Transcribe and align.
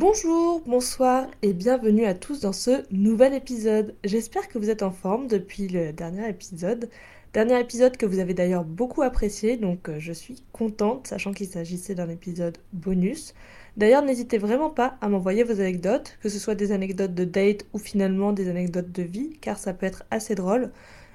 Bonjour, 0.00 0.62
bonsoir 0.66 1.26
et 1.42 1.52
bienvenue 1.52 2.06
à 2.06 2.14
tous 2.14 2.40
dans 2.40 2.54
ce 2.54 2.84
nouvel 2.90 3.34
épisode. 3.34 3.94
J'espère 4.02 4.48
que 4.48 4.56
vous 4.56 4.70
êtes 4.70 4.82
en 4.82 4.92
forme 4.92 5.26
depuis 5.26 5.68
le 5.68 5.92
dernier 5.92 6.26
épisode. 6.26 6.88
Dernier 7.34 7.60
épisode 7.60 7.98
que 7.98 8.06
vous 8.06 8.18
avez 8.18 8.32
d'ailleurs 8.32 8.64
beaucoup 8.64 9.02
apprécié, 9.02 9.58
donc 9.58 9.90
euh, 9.90 9.96
je 9.98 10.14
suis 10.14 10.42
contente, 10.52 11.06
sachant 11.06 11.32
qu'il 11.32 11.48
s'agissait 11.48 11.94
d'un 11.94 12.08
épisode 12.08 12.56
bonus. 12.72 13.34
D'ailleurs, 13.76 14.00
n'hésitez 14.00 14.38
vraiment 14.38 14.70
pas 14.70 14.96
à 15.02 15.10
m'envoyer 15.10 15.42
vos 15.42 15.60
anecdotes, 15.60 16.16
que 16.22 16.30
ce 16.30 16.38
soit 16.38 16.54
des 16.54 16.72
anecdotes 16.72 17.14
de 17.14 17.24
date 17.24 17.66
ou 17.74 17.78
finalement 17.78 18.32
des 18.32 18.48
anecdotes 18.48 18.92
de 18.92 19.02
vie, 19.02 19.36
car 19.42 19.58
ça 19.58 19.74
peut 19.74 19.84
être 19.84 20.04
assez 20.10 20.34
drôle. 20.34 20.70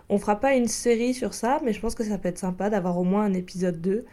On 0.10 0.20
fera 0.20 0.40
pas 0.40 0.54
une 0.54 0.68
série 0.68 1.16
sur 1.16 1.34
ça, 1.34 1.60
mais 1.66 1.74
je 1.74 1.80
pense 1.80 1.96
que 1.96 2.04
ça 2.04 2.20
peut 2.20 2.30
être 2.30 2.38
sympa 2.38 2.70
d'avoir 2.70 3.00
au 3.00 3.04
moins 3.04 3.24
un 3.24 3.34
épisode 3.34 3.82
2. 3.82 4.06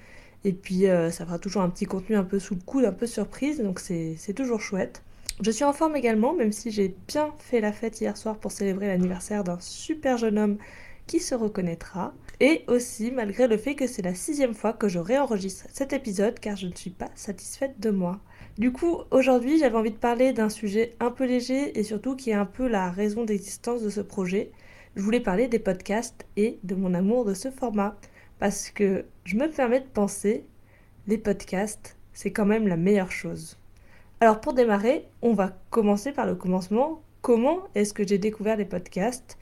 Et 0.45 0.53
puis 0.53 0.87
euh, 0.89 1.11
ça 1.11 1.25
fera 1.25 1.39
toujours 1.39 1.63
un 1.63 1.71
petit 1.71 1.87
contenu 1.87 2.17
un 2.17 2.25
peu 2.25 2.39
sous 2.39 2.55
le 2.55 2.61
coude, 2.61 2.85
un 2.85 2.93
peu 2.93 3.07
surprise, 3.07 3.61
donc 3.61 3.81
c'est 3.81 4.35
toujours 4.35 4.61
chouette. 4.61 5.03
Je 5.43 5.51
suis 5.51 5.65
en 5.65 5.73
forme 5.73 5.97
également, 5.97 6.35
même 6.35 6.53
si 6.53 6.71
j'ai 6.71 6.95
bien 7.09 7.33
fait 7.39 7.61
la 7.61 7.73
fête 7.73 8.01
hier 8.01 8.17
soir 8.17 8.37
pour 8.39 8.53
célébrer 8.53 8.87
l'anniversaire 8.87 9.45
d'un 9.45 9.59
super 9.61 10.19
jeune 10.19 10.39
homme 10.39 10.59
qui 11.07 11.21
se 11.21 11.35
reconnaîtra. 11.35 12.13
Et 12.41 12.65
aussi 12.67 13.11
malgré 13.11 13.47
le 13.47 13.57
fait 13.57 13.75
que 13.75 13.87
c'est 13.87 14.03
la 14.03 14.15
sixième 14.15 14.55
fois 14.55 14.73
que 14.73 14.89
je 14.89 14.99
réenregistre 14.99 15.67
cet 15.73 15.93
épisode 15.93 16.39
car 16.41 16.57
je 16.57 16.67
ne 16.67 16.75
suis 16.75 16.91
pas 16.91 17.11
satisfaite 17.15 17.79
de 17.79 17.91
moi. 17.91 18.21
Du 18.59 18.73
coup, 18.73 18.99
aujourd'hui 19.11 19.59
j'avais 19.59 19.77
envie 19.77 19.91
de 19.91 19.97
parler 19.97 20.33
d'un 20.33 20.49
sujet 20.49 20.95
un 21.01 21.11
peu 21.11 21.25
léger 21.25 21.79
et 21.79 21.85
surtout 21.85 22.17
qui 22.17 22.31
est 22.31 22.35
un 22.35 22.47
peu 22.47 22.69
la 22.69 22.91
raison 22.91 23.25
d'existence 23.25 23.83
de 23.83 23.91
ce 23.91 24.01
projet. 24.01 24.51
Je 24.97 25.03
voulais 25.03 25.21
parler 25.21 25.49
des 25.49 25.59
podcasts 25.59 26.27
et 26.37 26.59
de 26.65 26.75
mon 26.75 26.95
amour 26.95 27.25
de 27.25 27.35
ce 27.35 27.51
format. 27.51 27.97
Parce 28.43 28.73
que 28.73 29.05
je 29.23 29.37
me 29.37 29.49
permets 29.49 29.79
de 29.79 29.87
penser, 29.87 30.45
les 31.07 31.17
podcasts, 31.17 31.97
c'est 32.13 32.33
quand 32.33 32.45
même 32.45 32.67
la 32.67 32.77
meilleure 32.77 33.13
chose. 33.13 33.57
Alors 34.19 34.41
pour 34.41 34.53
démarrer, 34.53 35.07
on 35.23 35.33
va 35.33 35.57
commencer 35.71 36.11
par 36.11 36.27
le 36.27 36.35
commencement. 36.35 37.03
Comment 37.21 37.61
est-ce 37.77 37.95
que 37.95 38.05
j'ai 38.05 38.19
découvert 38.19 38.57
les 38.57 38.65
podcasts? 38.65 39.39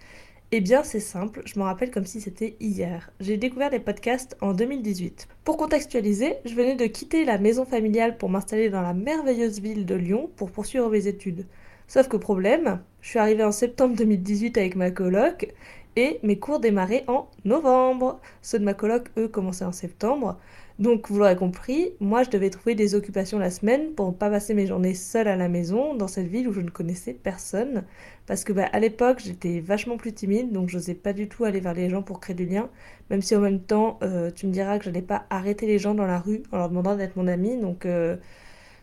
Eh 0.52 0.60
bien, 0.60 0.82
c'est 0.82 1.00
simple, 1.00 1.40
je 1.46 1.58
m'en 1.58 1.64
rappelle 1.64 1.90
comme 1.90 2.04
si 2.04 2.20
c'était 2.20 2.58
hier. 2.60 3.10
J'ai 3.20 3.38
découvert 3.38 3.70
les 3.70 3.80
podcasts 3.80 4.36
en 4.42 4.52
2018. 4.52 5.28
Pour 5.44 5.56
contextualiser, 5.56 6.34
je 6.44 6.54
venais 6.54 6.76
de 6.76 6.84
quitter 6.84 7.24
la 7.24 7.38
maison 7.38 7.64
familiale 7.64 8.18
pour 8.18 8.28
m'installer 8.28 8.68
dans 8.68 8.82
la 8.82 8.92
merveilleuse 8.92 9.60
ville 9.60 9.86
de 9.86 9.94
Lyon 9.94 10.28
pour 10.36 10.50
poursuivre 10.50 10.90
mes 10.90 11.06
études. 11.06 11.46
Sauf 11.88 12.06
que 12.06 12.18
problème, 12.18 12.80
je 13.00 13.08
suis 13.08 13.18
arrivée 13.18 13.44
en 13.44 13.50
septembre 13.50 13.96
2018 13.96 14.58
avec 14.58 14.76
ma 14.76 14.90
coloc 14.90 15.52
et 15.96 16.20
mes 16.22 16.38
cours 16.38 16.60
démarraient 16.60 17.04
en 17.08 17.28
novembre. 17.44 18.20
Ceux 18.42 18.58
de 18.58 18.64
ma 18.64 18.74
coloc, 18.74 19.08
eux, 19.16 19.28
commençaient 19.28 19.64
en 19.64 19.72
septembre. 19.72 20.38
Donc, 20.80 21.10
vous 21.10 21.18
l'aurez 21.18 21.36
compris, 21.36 21.92
moi, 22.00 22.22
je 22.22 22.30
devais 22.30 22.48
trouver 22.48 22.74
des 22.74 22.94
occupations 22.94 23.38
la 23.38 23.50
semaine 23.50 23.92
pour 23.92 24.06
ne 24.06 24.12
pas 24.12 24.30
passer 24.30 24.54
mes 24.54 24.66
journées 24.66 24.94
seule 24.94 25.28
à 25.28 25.36
la 25.36 25.48
maison 25.48 25.94
dans 25.94 26.08
cette 26.08 26.26
ville 26.26 26.48
où 26.48 26.52
je 26.52 26.62
ne 26.62 26.70
connaissais 26.70 27.12
personne. 27.12 27.84
Parce 28.26 28.44
que, 28.44 28.54
bah, 28.54 28.66
à 28.72 28.80
l'époque, 28.80 29.20
j'étais 29.22 29.60
vachement 29.60 29.98
plus 29.98 30.14
timide, 30.14 30.52
donc 30.52 30.70
je 30.70 30.78
n'osais 30.78 30.94
pas 30.94 31.12
du 31.12 31.28
tout 31.28 31.44
aller 31.44 31.60
vers 31.60 31.74
les 31.74 31.90
gens 31.90 32.02
pour 32.02 32.18
créer 32.18 32.34
du 32.34 32.46
lien. 32.46 32.70
Même 33.10 33.20
si 33.20 33.36
en 33.36 33.40
même 33.40 33.60
temps, 33.60 33.98
euh, 34.02 34.30
tu 34.30 34.46
me 34.46 34.52
diras 34.52 34.78
que 34.78 34.84
je 34.84 34.90
n'allais 34.90 35.02
pas 35.02 35.26
arrêter 35.28 35.66
les 35.66 35.78
gens 35.78 35.94
dans 35.94 36.06
la 36.06 36.18
rue 36.18 36.44
en 36.50 36.56
leur 36.56 36.70
demandant 36.70 36.96
d'être 36.96 37.16
mon 37.16 37.26
ami. 37.26 37.58
Donc, 37.58 37.84
euh, 37.84 38.16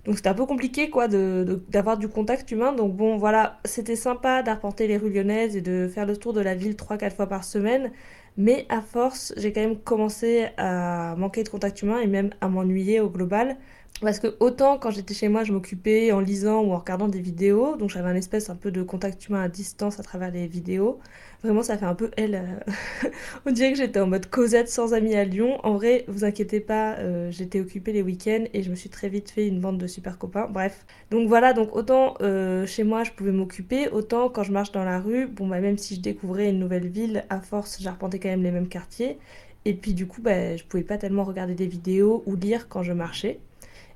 donc 0.07 0.15
c'était 0.15 0.29
un 0.29 0.33
peu 0.33 0.45
compliqué, 0.45 0.89
quoi, 0.89 1.07
d'avoir 1.07 1.97
du 1.97 2.07
contact 2.07 2.49
humain. 2.51 2.71
Donc, 2.73 2.95
bon, 2.95 3.17
voilà, 3.17 3.59
c'était 3.65 3.97
sympa 3.97 4.41
d'arpenter 4.41 4.87
les 4.87 4.97
rues 4.97 5.11
lyonnaises 5.11 5.55
et 5.57 5.61
de 5.61 5.89
faire 5.93 6.05
le 6.05 6.17
tour 6.17 6.33
de 6.33 6.41
la 6.41 6.55
ville 6.55 6.75
3-4 6.75 7.13
fois 7.13 7.27
par 7.27 7.43
semaine. 7.43 7.91
Mais 8.37 8.65
à 8.69 8.81
force, 8.81 9.33
j'ai 9.37 9.51
quand 9.51 9.61
même 9.61 9.77
commencé 9.77 10.47
à 10.57 11.15
manquer 11.17 11.43
de 11.43 11.49
contact 11.49 11.81
humain 11.81 11.99
et 11.99 12.07
même 12.07 12.29
à 12.41 12.47
m'ennuyer 12.47 12.99
au 13.01 13.09
global. 13.09 13.57
Parce 14.01 14.19
que 14.19 14.35
autant 14.39 14.77
quand 14.77 14.91
j'étais 14.91 15.15
chez 15.15 15.27
moi, 15.27 15.43
je 15.43 15.51
m'occupais 15.51 16.11
en 16.11 16.19
lisant 16.19 16.61
ou 16.61 16.71
en 16.71 16.77
regardant 16.77 17.07
des 17.07 17.19
vidéos, 17.19 17.75
donc 17.77 17.89
j'avais 17.89 18.09
un 18.09 18.15
espèce 18.15 18.51
un 18.51 18.55
peu 18.55 18.69
de 18.69 18.83
contact 18.83 19.27
humain 19.27 19.41
à 19.41 19.49
distance 19.49 19.99
à 19.99 20.03
travers 20.03 20.29
les 20.29 20.45
vidéos. 20.45 20.99
Vraiment, 21.43 21.63
ça 21.63 21.79
fait 21.79 21.85
un 21.85 21.95
peu 21.95 22.11
elle. 22.15 22.35
Euh, 22.35 23.09
on 23.47 23.51
dirait 23.51 23.71
que 23.71 23.77
j'étais 23.79 23.99
en 23.99 24.05
mode 24.05 24.27
Cosette 24.27 24.69
sans 24.69 24.93
amis 24.93 25.15
à 25.15 25.23
Lyon. 25.23 25.59
En 25.63 25.73
vrai, 25.73 26.05
vous 26.07 26.25
inquiétez 26.25 26.59
pas, 26.59 26.93
euh, 26.99 27.31
j'étais 27.31 27.59
occupée 27.59 27.91
les 27.91 28.03
week-ends 28.03 28.45
et 28.53 28.61
je 28.61 28.69
me 28.69 28.75
suis 28.75 28.89
très 28.89 29.09
vite 29.09 29.31
fait 29.31 29.47
une 29.47 29.59
bande 29.59 29.79
de 29.79 29.87
super 29.87 30.19
copains. 30.19 30.47
Bref. 30.47 30.85
Donc 31.09 31.27
voilà, 31.27 31.53
donc 31.53 31.75
autant 31.75 32.15
euh, 32.21 32.67
chez 32.67 32.83
moi 32.83 33.03
je 33.03 33.11
pouvais 33.11 33.31
m'occuper, 33.31 33.89
autant 33.89 34.29
quand 34.29 34.43
je 34.43 34.51
marche 34.51 34.71
dans 34.71 34.83
la 34.83 34.99
rue, 34.99 35.25
bon 35.27 35.47
bah 35.47 35.59
même 35.59 35.77
si 35.79 35.95
je 35.95 36.01
découvrais 36.01 36.49
une 36.49 36.59
nouvelle 36.59 36.87
ville, 36.87 37.25
à 37.29 37.41
force 37.41 37.81
j'arpentais 37.81 38.19
quand 38.19 38.29
même 38.29 38.43
les 38.43 38.51
mêmes 38.51 38.67
quartiers. 38.69 39.17
Et 39.65 39.73
puis 39.73 39.93
du 39.93 40.07
coup, 40.07 40.21
bah, 40.21 40.55
je 40.55 40.63
pouvais 40.63 40.83
pas 40.83 40.97
tellement 40.97 41.23
regarder 41.23 41.55
des 41.55 41.67
vidéos 41.67 42.23
ou 42.25 42.35
lire 42.35 42.69
quand 42.69 42.83
je 42.83 42.93
marchais. 42.93 43.39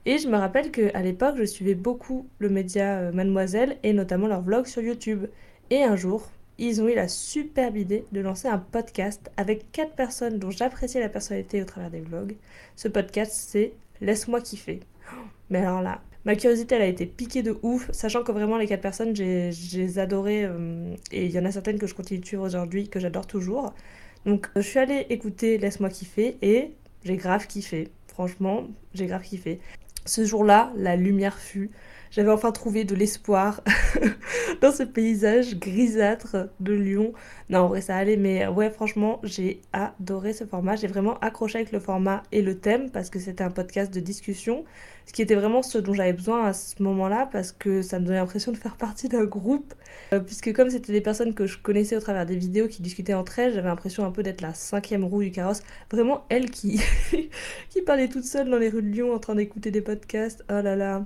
Et 0.06 0.18
je 0.18 0.28
me 0.28 0.38
rappelle 0.38 0.72
qu'à 0.72 1.02
l'époque, 1.02 1.36
je 1.38 1.44
suivais 1.44 1.76
beaucoup 1.76 2.28
le 2.40 2.50
média 2.50 2.98
euh, 2.98 3.12
Mademoiselle 3.12 3.78
et 3.84 3.94
notamment 3.94 4.28
leurs 4.28 4.42
vlogs 4.42 4.66
sur 4.66 4.82
YouTube. 4.82 5.28
Et 5.70 5.84
un 5.84 5.96
jour, 5.96 6.28
ils 6.58 6.82
ont 6.82 6.88
eu 6.88 6.96
la 6.96 7.08
superbe 7.08 7.78
idée 7.78 8.06
de 8.12 8.20
lancer 8.20 8.48
un 8.48 8.58
podcast 8.58 9.32
avec 9.38 9.72
quatre 9.72 9.94
personnes 9.94 10.40
dont 10.40 10.50
j'appréciais 10.50 11.02
la 11.02 11.10
personnalité 11.10 11.62
au 11.62 11.66
travers 11.66 11.92
des 11.92 12.02
vlogs. 12.02 12.36
Ce 12.76 12.88
podcast, 12.88 13.34
c'est 13.34 13.74
Laisse-moi 14.02 14.42
kiffer. 14.42 14.80
Mais 15.52 15.60
alors 15.60 15.84
là, 15.84 16.02
ma 16.26 16.36
curiosité, 16.36 16.74
elle 16.74 16.82
a 16.82 16.88
été 16.88 17.06
piquée 17.06 17.44
de 17.44 17.60
ouf, 17.62 17.92
sachant 17.92 18.24
que 18.24 18.32
vraiment 18.32 18.58
les 18.58 18.66
quatre 18.66 18.82
personnes, 18.82 19.16
j'ai 19.16 19.52
les 19.52 20.00
euh, 20.00 20.96
et 21.12 21.26
il 21.26 21.32
y 21.32 21.38
en 21.38 21.46
a 21.46 21.52
certaines 21.52 21.78
que 21.78 21.86
je 21.86 21.94
continue 21.94 22.20
de 22.20 22.26
suivre 22.26 22.44
aujourd'hui, 22.44 22.90
que 22.90 23.00
j'adore 23.00 23.28
toujours. 23.28 23.76
Donc 24.26 24.50
je 24.56 24.62
suis 24.62 24.80
allée 24.80 25.06
écouter 25.12 25.60
Laisse-moi 25.60 25.90
kiffer 25.90 26.38
et 26.42 26.72
j'ai 27.04 27.18
grave 27.18 27.46
kiffé. 27.46 27.90
Franchement, 28.08 28.68
j'ai 28.96 29.06
grave 29.06 29.24
kiffé. 29.24 29.60
Ce 30.06 30.26
jour-là, 30.26 30.72
la 30.76 30.96
lumière 30.96 31.38
fut. 31.38 31.72
J'avais 32.12 32.30
enfin 32.30 32.52
trouvé 32.52 32.84
de 32.84 32.94
l'espoir 32.94 33.62
dans 34.62 34.74
ce 34.74 34.84
paysage 34.84 35.58
grisâtre 35.58 36.50
de 36.60 36.74
Lyon. 36.74 37.14
Non, 37.50 37.60
en 37.60 37.68
vrai, 37.70 37.80
ça 37.80 37.96
allait, 37.96 38.18
mais 38.18 38.48
ouais, 38.48 38.70
franchement, 38.70 39.22
j'ai 39.24 39.62
adoré 39.72 40.34
ce 40.34 40.44
format. 40.44 40.76
J'ai 40.76 40.88
vraiment 40.88 41.18
accroché 41.20 41.60
avec 41.60 41.72
le 41.72 41.80
format 41.80 42.24
et 42.34 42.42
le 42.42 42.60
thème 42.60 42.90
parce 42.92 43.10
que 43.10 43.18
c'était 43.18 43.46
un 43.46 43.50
podcast 43.50 43.94
de 43.94 44.02
discussion, 44.02 44.66
ce 45.06 45.14
qui 45.14 45.22
était 45.22 45.36
vraiment 45.36 45.62
ce 45.62 45.78
dont 45.78 45.94
j'avais 45.94 46.12
besoin 46.12 46.48
à 46.48 46.54
ce 46.54 46.84
moment-là 46.84 47.30
parce 47.32 47.54
que 47.54 47.82
ça 47.82 47.98
me 47.98 48.06
donnait 48.06 48.18
l'impression 48.18 48.52
de 48.52 48.58
faire 48.58 48.76
partie 48.76 49.08
d'un 49.08 49.24
groupe. 49.24 49.74
Euh, 50.12 50.20
puisque 50.20 50.52
comme 50.52 50.70
c'était 50.70 50.92
des 50.92 51.00
personnes 51.00 51.34
que 51.34 51.48
je 51.48 51.58
connaissais 51.60 51.96
au 51.96 52.02
travers 52.02 52.26
des 52.26 52.36
vidéos 52.36 52.68
qui 52.68 52.82
discutaient 52.82 53.14
entre 53.14 53.40
elles, 53.40 53.54
j'avais 53.54 53.70
l'impression 53.70 54.06
un 54.06 54.12
peu 54.12 54.22
d'être 54.22 54.42
la 54.42 54.54
cinquième 54.54 55.06
roue 55.06 55.24
du 55.24 55.32
carrosse. 55.32 55.64
Vraiment, 55.90 56.26
elle 56.28 56.52
qui, 56.52 56.82
qui 57.70 57.82
parlait 57.82 58.10
toute 58.10 58.26
seule 58.26 58.50
dans 58.50 58.58
les 58.58 58.68
rues 58.68 58.82
de 58.84 58.90
Lyon 58.90 59.14
en 59.14 59.20
train 59.20 59.36
d'écouter 59.36 59.72
des 59.72 59.82
podcasts. 59.82 60.44
Oh 60.50 60.62
là 60.62 60.76
là. 60.76 61.06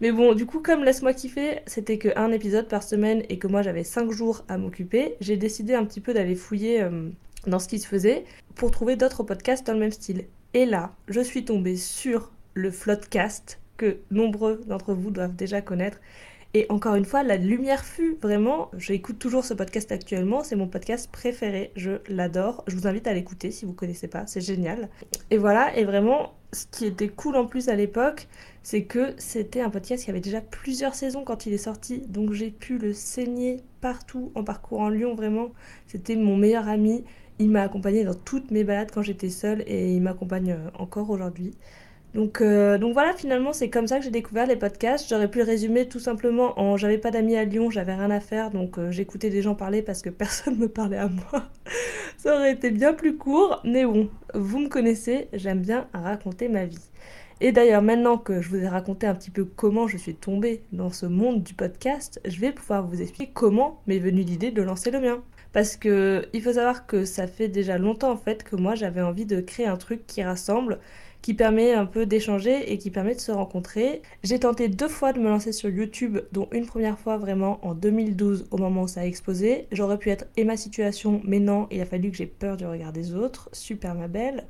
Mais 0.00 0.12
bon, 0.12 0.34
du 0.34 0.46
coup, 0.46 0.60
comme 0.60 0.84
Laisse-moi 0.84 1.12
kiffer, 1.12 1.60
c'était 1.66 1.98
qu'un 1.98 2.30
épisode 2.30 2.68
par 2.68 2.82
semaine 2.82 3.22
et 3.28 3.38
que 3.38 3.48
moi 3.48 3.62
j'avais 3.62 3.84
5 3.84 4.10
jours 4.10 4.44
à 4.48 4.56
m'occuper, 4.56 5.16
j'ai 5.20 5.36
décidé 5.36 5.74
un 5.74 5.84
petit 5.84 6.00
peu 6.00 6.14
d'aller 6.14 6.36
fouiller 6.36 6.82
euh, 6.82 7.08
dans 7.46 7.58
ce 7.58 7.68
qui 7.68 7.78
se 7.78 7.88
faisait 7.88 8.24
pour 8.54 8.70
trouver 8.70 8.96
d'autres 8.96 9.24
podcasts 9.24 9.66
dans 9.66 9.72
le 9.72 9.80
même 9.80 9.92
style. 9.92 10.24
Et 10.54 10.66
là, 10.66 10.94
je 11.08 11.20
suis 11.20 11.44
tombée 11.44 11.76
sur 11.76 12.30
le 12.54 12.70
Floodcast, 12.70 13.60
que 13.76 13.98
nombreux 14.10 14.60
d'entre 14.66 14.94
vous 14.94 15.10
doivent 15.10 15.36
déjà 15.36 15.60
connaître. 15.60 15.98
Et 16.54 16.66
encore 16.70 16.94
une 16.94 17.04
fois, 17.04 17.22
la 17.22 17.36
lumière 17.36 17.84
fut 17.84 18.16
vraiment. 18.22 18.70
J'écoute 18.76 19.18
toujours 19.18 19.44
ce 19.44 19.52
podcast 19.52 19.92
actuellement. 19.92 20.42
C'est 20.42 20.56
mon 20.56 20.66
podcast 20.66 21.10
préféré. 21.12 21.72
Je 21.76 21.92
l'adore. 22.08 22.64
Je 22.66 22.74
vous 22.74 22.86
invite 22.86 23.06
à 23.06 23.12
l'écouter 23.12 23.50
si 23.50 23.66
vous 23.66 23.72
ne 23.72 23.76
connaissez 23.76 24.08
pas. 24.08 24.26
C'est 24.26 24.40
génial. 24.40 24.88
Et 25.30 25.36
voilà. 25.36 25.76
Et 25.76 25.84
vraiment, 25.84 26.32
ce 26.52 26.66
qui 26.70 26.86
était 26.86 27.08
cool 27.08 27.36
en 27.36 27.46
plus 27.46 27.68
à 27.68 27.74
l'époque, 27.74 28.28
c'est 28.62 28.84
que 28.84 29.14
c'était 29.18 29.60
un 29.60 29.70
podcast 29.70 30.04
qui 30.04 30.10
avait 30.10 30.20
déjà 30.20 30.40
plusieurs 30.40 30.94
saisons 30.94 31.24
quand 31.24 31.46
il 31.46 31.52
est 31.52 31.58
sorti. 31.58 32.00
Donc 32.08 32.32
j'ai 32.32 32.50
pu 32.50 32.78
le 32.78 32.92
saigner 32.92 33.62
partout 33.80 34.32
en 34.34 34.44
parcourant 34.44 34.88
Lyon. 34.88 35.14
Vraiment, 35.14 35.50
c'était 35.86 36.16
mon 36.16 36.36
meilleur 36.36 36.68
ami. 36.68 37.04
Il 37.38 37.50
m'a 37.50 37.62
accompagné 37.62 38.04
dans 38.04 38.14
toutes 38.14 38.50
mes 38.50 38.64
balades 38.64 38.90
quand 38.92 39.02
j'étais 39.02 39.30
seule 39.30 39.62
et 39.66 39.94
il 39.94 40.02
m'accompagne 40.02 40.52
euh, 40.52 40.70
encore 40.74 41.10
aujourd'hui. 41.10 41.54
Donc, 42.18 42.40
euh, 42.40 42.78
donc 42.78 42.94
voilà, 42.94 43.12
finalement, 43.12 43.52
c'est 43.52 43.70
comme 43.70 43.86
ça 43.86 43.98
que 43.98 44.04
j'ai 44.04 44.10
découvert 44.10 44.44
les 44.44 44.56
podcasts. 44.56 45.08
J'aurais 45.08 45.30
pu 45.30 45.38
le 45.38 45.44
résumer 45.44 45.86
tout 45.86 46.00
simplement 46.00 46.58
en 46.58 46.76
j'avais 46.76 46.98
pas 46.98 47.12
d'amis 47.12 47.36
à 47.36 47.44
Lyon, 47.44 47.70
j'avais 47.70 47.94
rien 47.94 48.10
à 48.10 48.18
faire, 48.18 48.50
donc 48.50 48.76
euh, 48.76 48.90
j'écoutais 48.90 49.30
des 49.30 49.40
gens 49.40 49.54
parler 49.54 49.82
parce 49.82 50.02
que 50.02 50.10
personne 50.24 50.56
me 50.56 50.68
parlait 50.68 50.96
à 50.96 51.08
moi. 51.08 51.44
ça 52.16 52.34
aurait 52.34 52.50
été 52.50 52.72
bien 52.72 52.92
plus 52.92 53.16
court, 53.16 53.60
mais 53.62 53.84
bon, 53.84 54.10
vous 54.34 54.58
me 54.58 54.68
connaissez, 54.68 55.28
j'aime 55.32 55.60
bien 55.60 55.86
raconter 55.94 56.48
ma 56.48 56.64
vie. 56.64 56.90
Et 57.40 57.52
d'ailleurs, 57.52 57.82
maintenant 57.82 58.18
que 58.18 58.40
je 58.40 58.48
vous 58.48 58.56
ai 58.56 58.66
raconté 58.66 59.06
un 59.06 59.14
petit 59.14 59.30
peu 59.30 59.44
comment 59.44 59.86
je 59.86 59.96
suis 59.96 60.16
tombée 60.16 60.62
dans 60.72 60.90
ce 60.90 61.06
monde 61.06 61.44
du 61.44 61.54
podcast, 61.54 62.20
je 62.24 62.40
vais 62.40 62.50
pouvoir 62.50 62.84
vous 62.84 63.00
expliquer 63.00 63.30
comment 63.32 63.80
m'est 63.86 64.00
venue 64.00 64.22
l'idée 64.22 64.50
de 64.50 64.62
lancer 64.62 64.90
le 64.90 64.98
mien. 64.98 65.22
Parce 65.52 65.76
que 65.76 66.26
il 66.32 66.42
faut 66.42 66.54
savoir 66.54 66.86
que 66.86 67.04
ça 67.04 67.28
fait 67.28 67.48
déjà 67.48 67.78
longtemps 67.78 68.10
en 68.10 68.16
fait 68.16 68.42
que 68.42 68.56
moi 68.56 68.74
j'avais 68.74 69.00
envie 69.00 69.24
de 69.24 69.40
créer 69.40 69.66
un 69.66 69.76
truc 69.76 70.06
qui 70.06 70.22
rassemble 70.22 70.78
qui 71.22 71.34
permet 71.34 71.72
un 71.72 71.86
peu 71.86 72.06
d'échanger 72.06 72.72
et 72.72 72.78
qui 72.78 72.90
permet 72.90 73.14
de 73.14 73.20
se 73.20 73.32
rencontrer. 73.32 74.02
J'ai 74.22 74.38
tenté 74.38 74.68
deux 74.68 74.88
fois 74.88 75.12
de 75.12 75.18
me 75.18 75.28
lancer 75.28 75.52
sur 75.52 75.68
YouTube, 75.68 76.18
dont 76.32 76.48
une 76.52 76.66
première 76.66 76.98
fois 76.98 77.16
vraiment 77.16 77.58
en 77.62 77.74
2012 77.74 78.46
au 78.50 78.58
moment 78.58 78.82
où 78.82 78.88
ça 78.88 79.00
a 79.00 79.04
explosé. 79.04 79.66
J'aurais 79.72 79.98
pu 79.98 80.10
être 80.10 80.26
et 80.36 80.44
ma 80.44 80.56
situation, 80.56 81.20
mais 81.24 81.40
non, 81.40 81.66
il 81.70 81.80
a 81.80 81.86
fallu 81.86 82.10
que 82.10 82.16
j'ai 82.16 82.26
peur 82.26 82.56
du 82.56 82.66
regard 82.66 82.92
des 82.92 83.14
autres. 83.14 83.48
Super 83.52 83.94
ma 83.94 84.08
belle. 84.08 84.46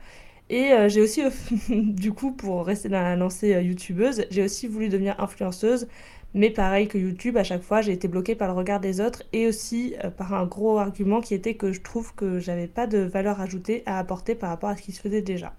Et 0.51 0.73
euh, 0.73 0.89
j'ai 0.89 1.03
aussi, 1.03 1.23
du 1.69 2.13
coup, 2.13 2.33
pour 2.33 2.65
rester 2.65 2.89
dans 2.89 3.03
la 3.03 3.17
lancée 3.17 3.55
euh, 3.55 3.63
youtubeuse, 3.63 4.25
j'ai 4.31 4.43
aussi 4.43 4.67
voulu 4.67 4.89
devenir 4.89 5.15
influenceuse. 5.21 5.89
Mais 6.35 6.51
pareil 6.51 6.89
que 6.89 6.99
YouTube, 6.99 7.37
à 7.39 7.45
chaque 7.45 7.63
fois, 7.63 7.81
j'ai 7.81 7.93
été 7.93 8.07
bloquée 8.07 8.35
par 8.35 8.49
le 8.49 8.55
regard 8.55 8.81
des 8.81 9.01
autres 9.01 9.23
et 9.33 9.47
aussi 9.47 9.95
euh, 10.05 10.11
par 10.11 10.35
un 10.35 10.45
gros 10.47 10.79
argument 10.79 11.21
qui 11.21 11.35
était 11.35 11.55
que 11.55 11.73
je 11.73 11.81
trouve 11.81 12.15
que 12.15 12.39
j'avais 12.39 12.67
pas 12.67 12.87
de 12.87 12.99
valeur 12.99 13.41
ajoutée 13.41 13.83
à 13.87 13.99
apporter 13.99 14.35
par 14.35 14.51
rapport 14.51 14.69
à 14.69 14.77
ce 14.77 14.83
qui 14.83 14.93
se 14.93 15.01
faisait 15.01 15.23
déjà. 15.23 15.55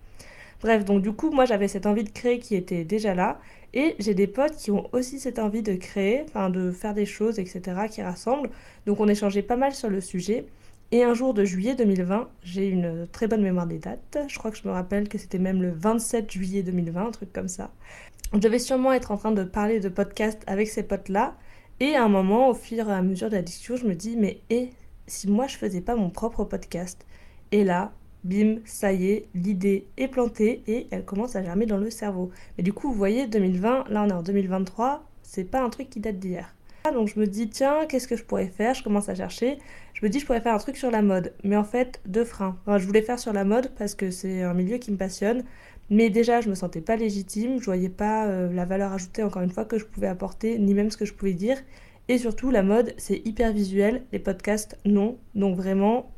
Bref, 0.61 0.83
donc 0.85 1.01
du 1.01 1.13
coup, 1.13 1.31
moi 1.31 1.45
j'avais 1.45 1.67
cette 1.67 1.85
envie 1.85 2.03
de 2.03 2.09
créer 2.09 2.39
qui 2.39 2.55
était 2.55 2.83
déjà 2.83 3.15
là 3.15 3.39
et 3.73 3.95
j'ai 3.99 4.13
des 4.13 4.27
potes 4.27 4.55
qui 4.55 4.71
ont 4.71 4.89
aussi 4.93 5.19
cette 5.19 5.39
envie 5.39 5.61
de 5.61 5.75
créer, 5.75 6.23
enfin 6.27 6.49
de 6.49 6.71
faire 6.71 6.93
des 6.93 7.05
choses, 7.05 7.39
etc., 7.39 7.61
qui 7.89 8.01
rassemblent. 8.01 8.49
Donc 8.85 8.99
on 8.99 9.07
échangeait 9.07 9.43
pas 9.43 9.55
mal 9.55 9.73
sur 9.73 9.89
le 9.89 10.01
sujet. 10.01 10.45
Et 10.91 11.03
un 11.03 11.13
jour 11.13 11.35
de 11.35 11.45
juillet 11.45 11.75
2020, 11.75 12.29
j'ai 12.43 12.67
une 12.67 13.07
très 13.11 13.27
bonne 13.27 13.43
mémoire 13.43 13.67
des 13.67 13.77
dates. 13.77 14.17
Je 14.27 14.39
crois 14.39 14.49
que 14.49 14.57
je 14.57 14.67
me 14.67 14.73
rappelle 14.73 15.07
que 15.07 15.19
c'était 15.19 15.37
même 15.37 15.61
le 15.61 15.71
27 15.71 16.31
juillet 16.31 16.63
2020, 16.63 17.07
un 17.07 17.11
truc 17.11 17.31
comme 17.31 17.47
ça. 17.47 17.69
Je 18.33 18.39
devais 18.39 18.57
sûrement 18.57 18.91
être 18.93 19.11
en 19.11 19.17
train 19.17 19.31
de 19.31 19.43
parler 19.43 19.79
de 19.79 19.89
podcast 19.89 20.41
avec 20.47 20.67
ces 20.67 20.81
potes-là. 20.81 21.35
Et 21.79 21.95
à 21.95 22.03
un 22.03 22.09
moment, 22.09 22.49
au 22.49 22.55
fur 22.55 22.89
et 22.89 22.93
à 22.93 23.01
mesure 23.03 23.29
de 23.29 23.35
la 23.35 23.43
discussion, 23.43 23.75
je 23.75 23.85
me 23.85 23.93
dis, 23.93 24.17
mais 24.17 24.41
et 24.49 24.71
si 25.05 25.29
moi 25.29 25.47
je 25.47 25.57
faisais 25.57 25.81
pas 25.81 25.95
mon 25.95 26.09
propre 26.09 26.43
podcast? 26.43 27.05
Et 27.51 27.63
là, 27.63 27.91
bim, 28.23 28.57
ça 28.65 28.91
y 28.93 29.11
est, 29.11 29.25
l'idée 29.33 29.87
est 29.97 30.07
plantée 30.07 30.63
et 30.67 30.87
elle 30.91 31.05
commence 31.05 31.35
à 31.35 31.43
germer 31.43 31.65
dans 31.65 31.77
le 31.77 31.89
cerveau. 31.89 32.31
Mais 32.57 32.63
du 32.63 32.73
coup, 32.73 32.89
vous 32.89 32.97
voyez, 32.97 33.27
2020, 33.27 33.85
là 33.89 34.03
on 34.03 34.09
est 34.09 34.13
en 34.13 34.23
2023, 34.23 35.03
c'est 35.23 35.43
pas 35.43 35.61
un 35.61 35.69
truc 35.69 35.89
qui 35.89 35.99
date 35.99 36.19
d'hier. 36.19 36.53
Donc 36.93 37.07
je 37.07 37.19
me 37.19 37.27
dis, 37.27 37.49
tiens, 37.49 37.85
qu'est-ce 37.87 38.07
que 38.07 38.15
je 38.15 38.23
pourrais 38.23 38.47
faire? 38.47 38.73
Je 38.73 38.83
commence 38.83 39.09
à 39.09 39.15
chercher. 39.15 39.59
Je 39.93 40.05
me 40.05 40.09
dis, 40.09 40.19
je 40.19 40.25
pourrais 40.25 40.41
faire 40.41 40.55
un 40.55 40.59
truc 40.59 40.77
sur 40.77 40.91
la 40.91 41.01
mode. 41.01 41.33
Mais 41.43 41.55
en 41.55 41.63
fait, 41.63 42.01
deux 42.05 42.23
freins. 42.23 42.57
je 42.67 42.85
voulais 42.85 43.01
faire 43.01 43.19
sur 43.19 43.33
la 43.33 43.43
mode 43.43 43.71
parce 43.77 43.95
que 43.95 44.11
c'est 44.11 44.41
un 44.41 44.53
milieu 44.53 44.77
qui 44.77 44.91
me 44.91 44.97
passionne. 44.97 45.43
Mais 45.89 46.09
déjà, 46.09 46.41
je 46.41 46.49
me 46.49 46.55
sentais 46.55 46.81
pas 46.81 46.95
légitime. 46.95 47.59
Je 47.59 47.65
voyais 47.65 47.89
pas 47.89 48.27
euh, 48.27 48.51
la 48.53 48.65
valeur 48.65 48.93
ajoutée, 48.93 49.23
encore 49.23 49.41
une 49.41 49.49
fois, 49.49 49.65
que 49.65 49.77
je 49.77 49.85
pouvais 49.85 50.07
apporter, 50.07 50.57
ni 50.59 50.73
même 50.73 50.91
ce 50.91 50.97
que 50.97 51.05
je 51.05 51.13
pouvais 51.13 51.33
dire. 51.33 51.57
Et 52.07 52.17
surtout, 52.17 52.51
la 52.51 52.63
mode, 52.63 52.93
c'est 52.97 53.21
hyper 53.25 53.53
visuel. 53.53 54.03
Les 54.11 54.19
podcasts, 54.19 54.77
non. 54.85 55.17
Donc 55.35 55.57
vraiment, 55.57 56.11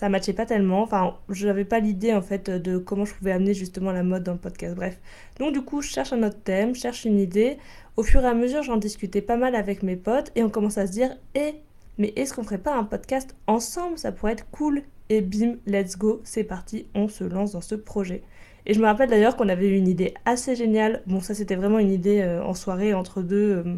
ça 0.00 0.08
matchait 0.08 0.32
pas 0.32 0.46
tellement. 0.46 0.80
Enfin, 0.80 1.18
je 1.28 1.46
n'avais 1.46 1.66
pas 1.66 1.78
l'idée 1.78 2.14
en 2.14 2.22
fait 2.22 2.48
de 2.48 2.78
comment 2.78 3.04
je 3.04 3.12
pouvais 3.12 3.32
amener 3.32 3.52
justement 3.52 3.92
la 3.92 4.02
mode 4.02 4.22
dans 4.22 4.32
le 4.32 4.38
podcast. 4.38 4.74
Bref. 4.74 4.98
Donc 5.38 5.52
du 5.52 5.60
coup, 5.60 5.82
je 5.82 5.90
cherche 5.90 6.14
un 6.14 6.22
autre 6.22 6.38
thème, 6.42 6.74
je 6.74 6.80
cherche 6.80 7.04
une 7.04 7.18
idée. 7.18 7.58
Au 7.98 8.02
fur 8.02 8.22
et 8.22 8.26
à 8.26 8.32
mesure, 8.32 8.62
j'en 8.62 8.78
discutais 8.78 9.20
pas 9.20 9.36
mal 9.36 9.54
avec 9.54 9.82
mes 9.82 9.96
potes 9.96 10.32
et 10.36 10.42
on 10.42 10.48
commence 10.48 10.78
à 10.78 10.86
se 10.86 10.92
dire 10.92 11.10
"Eh, 11.34 11.52
mais 11.98 12.14
est-ce 12.16 12.32
qu'on 12.32 12.42
ferait 12.42 12.56
pas 12.56 12.74
un 12.74 12.84
podcast 12.84 13.36
ensemble? 13.46 13.98
Ça 13.98 14.10
pourrait 14.10 14.32
être 14.32 14.50
cool." 14.50 14.84
Et 15.10 15.20
bim, 15.20 15.56
let's 15.66 15.98
go, 15.98 16.22
c'est 16.24 16.44
parti, 16.44 16.86
on 16.94 17.06
se 17.08 17.24
lance 17.24 17.52
dans 17.52 17.60
ce 17.60 17.74
projet. 17.74 18.22
Et 18.64 18.72
je 18.72 18.80
me 18.80 18.86
rappelle 18.86 19.10
d'ailleurs 19.10 19.36
qu'on 19.36 19.50
avait 19.50 19.68
eu 19.68 19.76
une 19.76 19.88
idée 19.88 20.14
assez 20.24 20.56
géniale. 20.56 21.02
Bon, 21.08 21.20
ça 21.20 21.34
c'était 21.34 21.56
vraiment 21.56 21.78
une 21.78 21.92
idée 21.92 22.22
euh, 22.22 22.42
en 22.42 22.54
soirée 22.54 22.94
entre 22.94 23.20
deux 23.20 23.62
euh, 23.66 23.76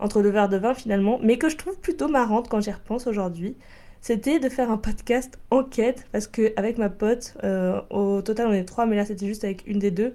entre 0.00 0.22
deux 0.22 0.30
verres 0.30 0.48
de 0.48 0.56
vin 0.56 0.74
finalement, 0.74 1.20
mais 1.22 1.38
que 1.38 1.48
je 1.48 1.56
trouve 1.56 1.78
plutôt 1.78 2.08
marrante 2.08 2.48
quand 2.48 2.60
j'y 2.60 2.72
repense 2.72 3.06
aujourd'hui 3.06 3.54
c'était 4.02 4.40
de 4.40 4.48
faire 4.48 4.70
un 4.70 4.78
podcast 4.78 5.38
enquête, 5.50 6.06
parce 6.10 6.26
qu'avec 6.26 6.76
ma 6.76 6.90
pote, 6.90 7.34
euh, 7.44 7.80
au 7.90 8.20
total 8.20 8.48
on 8.48 8.52
est 8.52 8.64
trois, 8.64 8.84
mais 8.84 8.96
là 8.96 9.06
c'était 9.06 9.26
juste 9.26 9.44
avec 9.44 9.64
une 9.66 9.78
des 9.78 9.92
deux, 9.92 10.12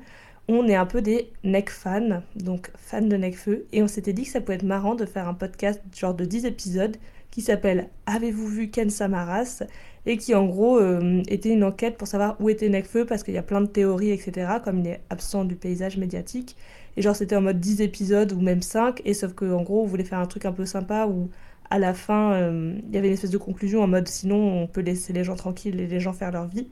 on 0.49 0.67
est 0.67 0.75
un 0.75 0.85
peu 0.85 1.01
des 1.01 1.31
neck 1.45 1.69
fans, 1.69 2.21
donc 2.35 2.69
fans 2.75 3.01
de 3.01 3.15
Necfeu, 3.15 3.65
et 3.71 3.81
on 3.81 3.87
s'était 3.87 4.11
dit 4.11 4.23
que 4.23 4.29
ça 4.29 4.41
pouvait 4.41 4.55
être 4.55 4.63
marrant 4.63 4.93
de 4.93 5.05
faire 5.05 5.27
un 5.29 5.33
podcast 5.33 5.81
genre 5.97 6.13
de 6.13 6.25
10 6.25 6.45
épisodes 6.45 6.97
qui 7.31 7.41
s'appelle 7.41 7.87
Avez-vous 8.05 8.47
vu 8.47 8.69
Ken 8.69 8.89
Samaras? 8.89 9.63
et 10.05 10.17
qui 10.17 10.33
en 10.35 10.45
gros 10.45 10.79
euh, 10.79 11.21
était 11.27 11.49
une 11.49 11.65
enquête 11.65 11.97
pour 11.97 12.07
savoir 12.07 12.37
où 12.39 12.49
était 12.49 12.69
Necfeu 12.69 13.05
parce 13.05 13.23
qu'il 13.23 13.33
y 13.33 13.37
a 13.37 13.43
plein 13.43 13.59
de 13.61 13.67
théories, 13.67 14.11
etc., 14.11 14.53
comme 14.63 14.79
il 14.79 14.87
est 14.87 15.01
absent 15.09 15.43
du 15.43 15.55
paysage 15.55 15.97
médiatique. 15.97 16.55
Et 16.95 17.01
genre 17.01 17.15
c'était 17.15 17.35
en 17.35 17.41
mode 17.41 17.59
10 17.59 17.81
épisodes 17.81 18.31
ou 18.31 18.39
même 18.41 18.61
5, 18.61 19.01
et 19.05 19.13
sauf 19.13 19.33
qu'en 19.33 19.61
gros 19.63 19.83
on 19.83 19.85
voulait 19.85 20.05
faire 20.05 20.19
un 20.19 20.25
truc 20.25 20.45
un 20.45 20.53
peu 20.53 20.65
sympa 20.65 21.05
où 21.07 21.29
à 21.69 21.79
la 21.79 21.93
fin, 21.93 22.33
euh, 22.33 22.79
il 22.87 22.93
y 22.93 22.97
avait 22.97 23.07
une 23.07 23.13
espèce 23.13 23.31
de 23.31 23.37
conclusion 23.37 23.81
en 23.83 23.87
mode 23.87 24.07
sinon 24.07 24.63
on 24.63 24.67
peut 24.67 24.81
laisser 24.81 25.13
les 25.13 25.23
gens 25.23 25.35
tranquilles 25.35 25.79
et 25.79 25.87
les 25.87 25.99
gens 25.99 26.13
faire 26.13 26.31
leur 26.31 26.47
vie. 26.47 26.67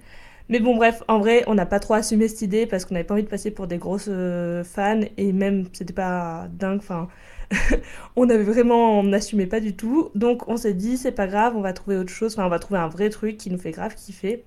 Mais 0.47 0.59
bon, 0.59 0.75
bref, 0.75 1.01
en 1.07 1.18
vrai, 1.19 1.44
on 1.47 1.56
n'a 1.56 1.65
pas 1.65 1.80
trop 1.80 1.95
assumé 1.95 2.27
cette 2.27 2.44
idée 2.44 2.65
parce 2.68 2.86
qu'on 2.86 2.94
n'avait 2.94 3.03
pas 3.03 3.15
envie 3.15 3.24
de 3.24 3.30
passer 3.30 3.50
pour 3.50 3.65
des 3.68 3.77
grosses 3.77 4.07
euh, 4.09 4.63
fans 4.63 5.01
et 5.18 5.33
même 5.33 5.65
c'était 5.74 5.94
pas 5.94 6.47
dingue. 6.53 6.77
Enfin, 6.77 7.07
on 8.15 8.30
avait 8.30 8.44
vraiment, 8.44 9.00
on 9.00 9.03
n'assumait 9.03 9.47
pas 9.47 9.59
du 9.59 9.75
tout. 9.75 10.12
Donc 10.15 10.47
on 10.47 10.57
s'est 10.57 10.74
dit, 10.75 10.98
c'est 10.98 11.12
pas 11.12 11.27
grave, 11.27 11.56
on 11.56 11.62
va 11.62 11.74
trouver 11.74 11.98
autre 11.98 12.12
chose. 12.12 12.33
Enfin, 12.33 12.45
on 12.45 12.50
va 12.50 12.59
trouver 12.59 12.80
un 12.80 12.88
vrai 12.88 13.09
truc 13.09 13.38
qui 13.38 13.50
nous 13.50 13.57
fait 13.57 13.71
grave 13.71 13.95
kiffer. 13.95 14.44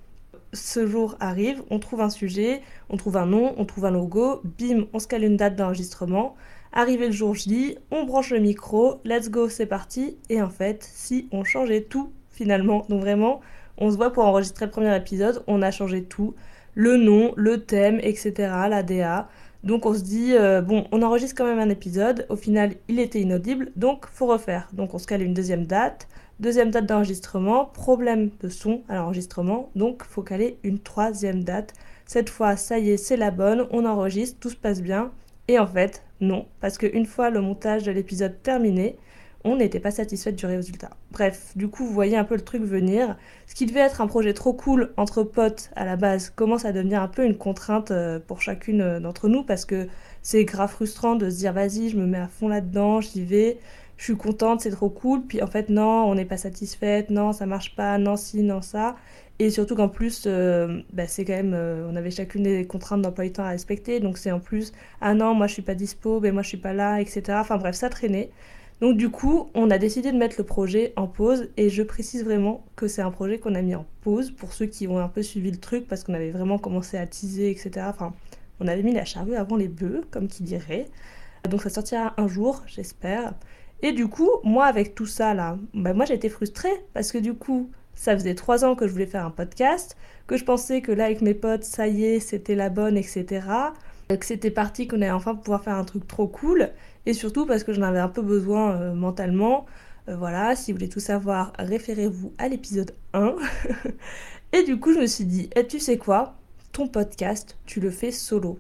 Ce 0.53 0.87
jour 0.87 1.17
arrive, 1.21 1.63
on 1.71 1.79
trouve 1.79 2.01
un 2.01 2.11
sujet, 2.11 2.63
on 2.91 2.97
trouve 2.97 3.17
un 3.17 3.27
nom, 3.27 3.55
on 3.59 3.65
trouve 3.67 3.85
un 3.85 3.91
logo, 3.91 4.41
bim, 4.59 4.87
on 4.95 4.99
se 4.99 5.07
cale 5.09 5.25
une 5.25 5.37
date 5.37 5.57
d'enregistrement. 5.57 6.37
Arrivé 6.73 7.07
le 7.07 7.13
jour 7.13 7.35
J, 7.35 7.79
on 7.91 8.05
branche 8.05 8.31
le 8.31 8.41
micro, 8.41 9.01
let's 9.05 9.31
go, 9.31 9.49
c'est 9.49 9.67
parti. 9.67 10.19
Et 10.29 10.43
en 10.43 10.51
fait, 10.51 10.83
si 10.83 11.29
on 11.33 11.45
changeait 11.45 11.83
tout 11.83 12.13
finalement, 12.31 12.85
donc 12.89 13.01
vraiment, 13.01 13.41
on 13.79 13.91
se 13.91 13.97
voit 13.97 14.13
pour 14.13 14.25
enregistrer 14.25 14.67
le 14.67 14.71
premier 14.71 14.95
épisode, 14.97 15.43
on 15.47 15.63
a 15.63 15.71
changé 15.71 16.05
tout, 16.05 16.35
le 16.75 16.97
nom, 16.97 17.33
le 17.37 17.65
thème, 17.65 17.99
etc., 18.03 18.33
la 18.69 18.83
DA. 18.83 19.29
Donc 19.65 19.87
on 19.87 19.95
se 19.95 20.03
dit, 20.03 20.35
euh, 20.35 20.61
bon, 20.61 20.87
on 20.93 21.03
enregistre 21.03 21.35
quand 21.37 21.47
même 21.47 21.59
un 21.59 21.69
épisode, 21.69 22.27
au 22.29 22.37
final 22.37 22.75
il 22.87 23.01
était 23.01 23.21
inaudible, 23.21 23.73
donc 23.75 24.07
faut 24.07 24.27
refaire. 24.27 24.69
Donc 24.73 24.95
on 24.95 24.99
se 24.99 25.07
cale 25.07 25.23
une 25.23 25.35
deuxième 25.35 25.67
date, 25.67 26.07
deuxième 26.39 26.71
date 26.71 26.87
d'enregistrement, 26.87 27.65
problème 27.65 28.31
de 28.41 28.49
son 28.49 28.83
à 28.89 28.95
l'enregistrement, 28.97 29.71
donc 29.75 30.05
faut 30.05 30.23
caler 30.23 30.59
une 30.63 30.79
troisième 30.79 31.43
date. 31.43 31.73
Cette 32.07 32.31
fois, 32.31 32.57
ça 32.57 32.79
y 32.79 32.91
est, 32.91 32.97
c'est 32.97 33.17
la 33.17 33.33
bonne, 33.33 33.67
on 33.71 33.85
enregistre, 33.85 34.39
tout 34.39 34.51
se 34.51 34.57
passe 34.57 34.81
bien, 34.81 35.11
et 35.49 35.59
en 35.59 35.67
fait, 35.67 36.05
non, 36.21 36.47
parce 36.61 36.79
qu'une 36.79 37.07
fois 37.07 37.31
le 37.31 37.41
montage 37.41 37.85
de 37.85 37.93
l'épisode 37.93 38.43
terminé, 38.43 38.97
on 39.45 39.57
n'était 39.57 39.81
pas 39.81 39.93
satisfait 39.93 40.33
du 40.33 40.47
résultat. 40.47 40.91
Bref, 41.13 41.53
du 41.57 41.69
coup, 41.69 41.85
vous 41.87 41.93
voyez 41.93 42.17
un 42.17 42.25
peu 42.25 42.35
le 42.35 42.41
truc 42.43 42.63
venir. 42.63 43.17
Ce 43.47 43.55
qui 43.55 43.67
devait 43.67 43.81
être 43.81 44.01
un 44.01 44.09
projet 44.09 44.35
trop 44.35 44.53
cool 44.53 44.93
entre 44.97 45.23
potes 45.23 45.71
à 45.77 45.85
la 45.85 45.97
base 45.97 46.31
commence 46.31 46.65
à 46.65 46.73
devenir 46.73 47.01
un 47.03 47.09
peu 47.09 47.25
une 47.25 47.37
contrainte 47.37 47.93
euh, 47.93 48.19
pour 48.19 48.43
chacune 48.43 48.81
euh, 48.81 49.01
d'entre 49.01 49.29
nous 49.29 49.45
parce 49.45 49.65
que 49.65 49.87
c'est 50.23 50.45
grave 50.45 50.71
frustrant 50.71 51.15
de 51.15 51.31
se 51.31 51.37
dire 51.37 51.53
vas-y, 51.53 51.89
je 51.89 51.97
me 51.97 52.07
mets 52.07 52.19
à 52.19 52.27
fond 52.27 52.49
là-dedans, 52.49 53.01
j'y 53.01 53.25
vais, 53.25 53.59
je 53.99 54.05
suis 54.05 54.17
contente, 54.17 54.63
c'est 54.63 54.71
trop 54.71 54.89
cool. 54.89 55.23
Puis 55.27 55.43
en 55.43 55.47
fait, 55.47 55.69
non, 55.69 56.05
on 56.09 56.15
n'est 56.15 56.25
pas 56.25 56.39
satisfaite, 56.39 57.11
non, 57.11 57.33
ça 57.33 57.47
marche 57.47 57.77
pas, 57.77 57.99
non, 57.99 58.17
si, 58.17 58.43
non, 58.43 58.63
ça. 58.63 58.97
Et 59.41 59.51
surtout 59.51 59.77
qu'en 59.77 59.89
plus, 59.89 60.25
euh, 60.27 60.81
bah, 60.93 61.07
c'est 61.07 61.25
quand 61.25 61.35
même, 61.35 61.55
euh, 61.55 61.89
on 61.91 61.97
avait 61.97 62.11
chacune 62.11 62.45
des 62.45 62.67
contraintes 62.67 63.03
d'emploi 63.03 63.25
du 63.25 63.33
temps 63.33 63.45
à 63.45 63.51
respecter. 63.51 64.01
Donc 64.01 64.19
c'est 64.19 64.33
en 64.33 64.41
plus, 64.41 64.73
ah 65.01 65.15
non, 65.15 65.35
moi 65.35 65.47
je 65.47 65.53
suis 65.53 65.63
pas 65.63 65.75
dispo, 65.75 66.21
mais 66.21 66.33
moi 66.33 66.43
je 66.43 66.49
suis 66.49 66.57
pas 66.59 66.73
là, 66.73 67.01
etc. 67.01 67.23
Enfin 67.41 67.59
bref, 67.59 67.75
ça 67.77 67.89
traînait. 67.89 68.31
Donc 68.81 68.97
du 68.97 69.11
coup, 69.11 69.51
on 69.55 69.71
a 69.71 69.79
décidé 69.79 70.13
de 70.13 70.17
mettre 70.17 70.37
le 70.39 70.45
projet 70.45 70.93
en 70.97 71.07
pause. 71.09 71.49
Et 71.57 71.69
je 71.69 71.83
précise 71.83 72.25
vraiment 72.25 72.65
que 72.77 72.89
c'est 72.89 73.03
un 73.03 73.11
projet 73.11 73.39
qu'on 73.39 73.55
a 73.55 73.63
mis 73.63 73.75
en 73.75 73.87
pause 74.03 74.31
pour 74.31 74.53
ceux 74.53 74.67
qui 74.67 74.89
ont 74.89 74.99
un 74.99 75.09
peu 75.09 75.23
suivi 75.23 75.51
le 75.51 75.59
truc 75.59 75.89
parce 75.89 76.05
qu'on 76.05 76.15
avait 76.15 76.31
vraiment 76.31 76.59
commencé 76.59 76.97
à 76.97 77.07
teaser, 77.07 77.51
etc. 77.51 77.87
Enfin, 77.89 78.15
on 78.61 78.69
avait 78.69 78.83
mis 78.83 78.93
la 78.93 79.05
charrue 79.05 79.37
avant 79.37 79.57
les 79.57 79.69
bœufs, 79.69 80.03
comme 80.11 80.29
qui 80.29 80.43
dirait. 80.43 80.87
Donc 81.49 81.63
ça 81.63 81.71
sortira 81.71 82.15
un 82.17 82.29
jour, 82.29 82.63
j'espère. 82.67 83.35
Et 83.83 83.93
du 83.93 84.09
coup, 84.09 84.31
moi 84.43 84.67
avec 84.67 84.95
tout 84.95 85.07
ça 85.07 85.35
là, 85.35 85.59
bah, 85.75 85.95
moi 85.95 86.11
été 86.11 86.29
frustrée 86.29 86.85
parce 86.95 87.13
que 87.13 87.19
du 87.19 87.35
coup, 87.35 87.71
ça 87.95 88.15
faisait 88.17 88.35
trois 88.35 88.65
ans 88.65 88.75
que 88.75 88.87
je 88.87 88.93
voulais 88.93 89.07
faire 89.07 89.25
un 89.25 89.31
podcast, 89.31 89.97
que 90.27 90.37
je 90.37 90.45
pensais 90.45 90.83
que 90.83 90.93
là 90.93 91.07
avec 91.07 91.21
mes 91.21 91.35
potes, 91.35 91.65
ça 91.65 91.89
y 91.89 92.05
est, 92.05 92.21
c'était 92.21 92.55
la 92.55 92.71
bonne, 92.71 92.97
etc. 92.97 93.47
Que 94.09 94.25
c'était 94.25 94.51
parti, 94.51 94.87
qu'on 94.87 94.97
allait 94.97 95.11
enfin 95.11 95.35
pouvoir 95.35 95.63
faire 95.63 95.75
un 95.75 95.85
truc 95.85 96.07
trop 96.07 96.29
cool. 96.29 96.71
Et 97.07 97.13
surtout 97.13 97.47
parce 97.47 97.65
que 97.65 97.73
j'en 97.73 97.83
avais 97.83 97.99
un 97.99 98.09
peu 98.09 98.23
besoin 98.23 98.73
euh, 98.73 98.95
mentalement. 98.95 99.67
Euh, 100.09 100.17
voilà, 100.17 100.57
si 100.57 100.73
vous 100.73 100.79
voulez 100.79 100.89
tout 100.89 101.01
savoir, 101.01 101.53
référez-vous 101.59 102.33
à 102.39 102.49
l'épisode 102.49 102.93
1. 103.15 103.37
et 104.53 104.63
du 104.63 104.79
coup, 104.79 104.93
je 104.93 105.01
me 105.01 105.07
suis 105.07 105.25
dit, 105.25 105.51
et 105.55 105.61
eh, 105.61 105.67
tu 105.67 105.79
sais 105.81 105.99
quoi? 105.99 106.37
Ton 106.73 106.89
podcast, 106.89 107.59
tu 107.67 107.81
le 107.81 107.91
fais 107.91 108.13
solo. 108.13 108.59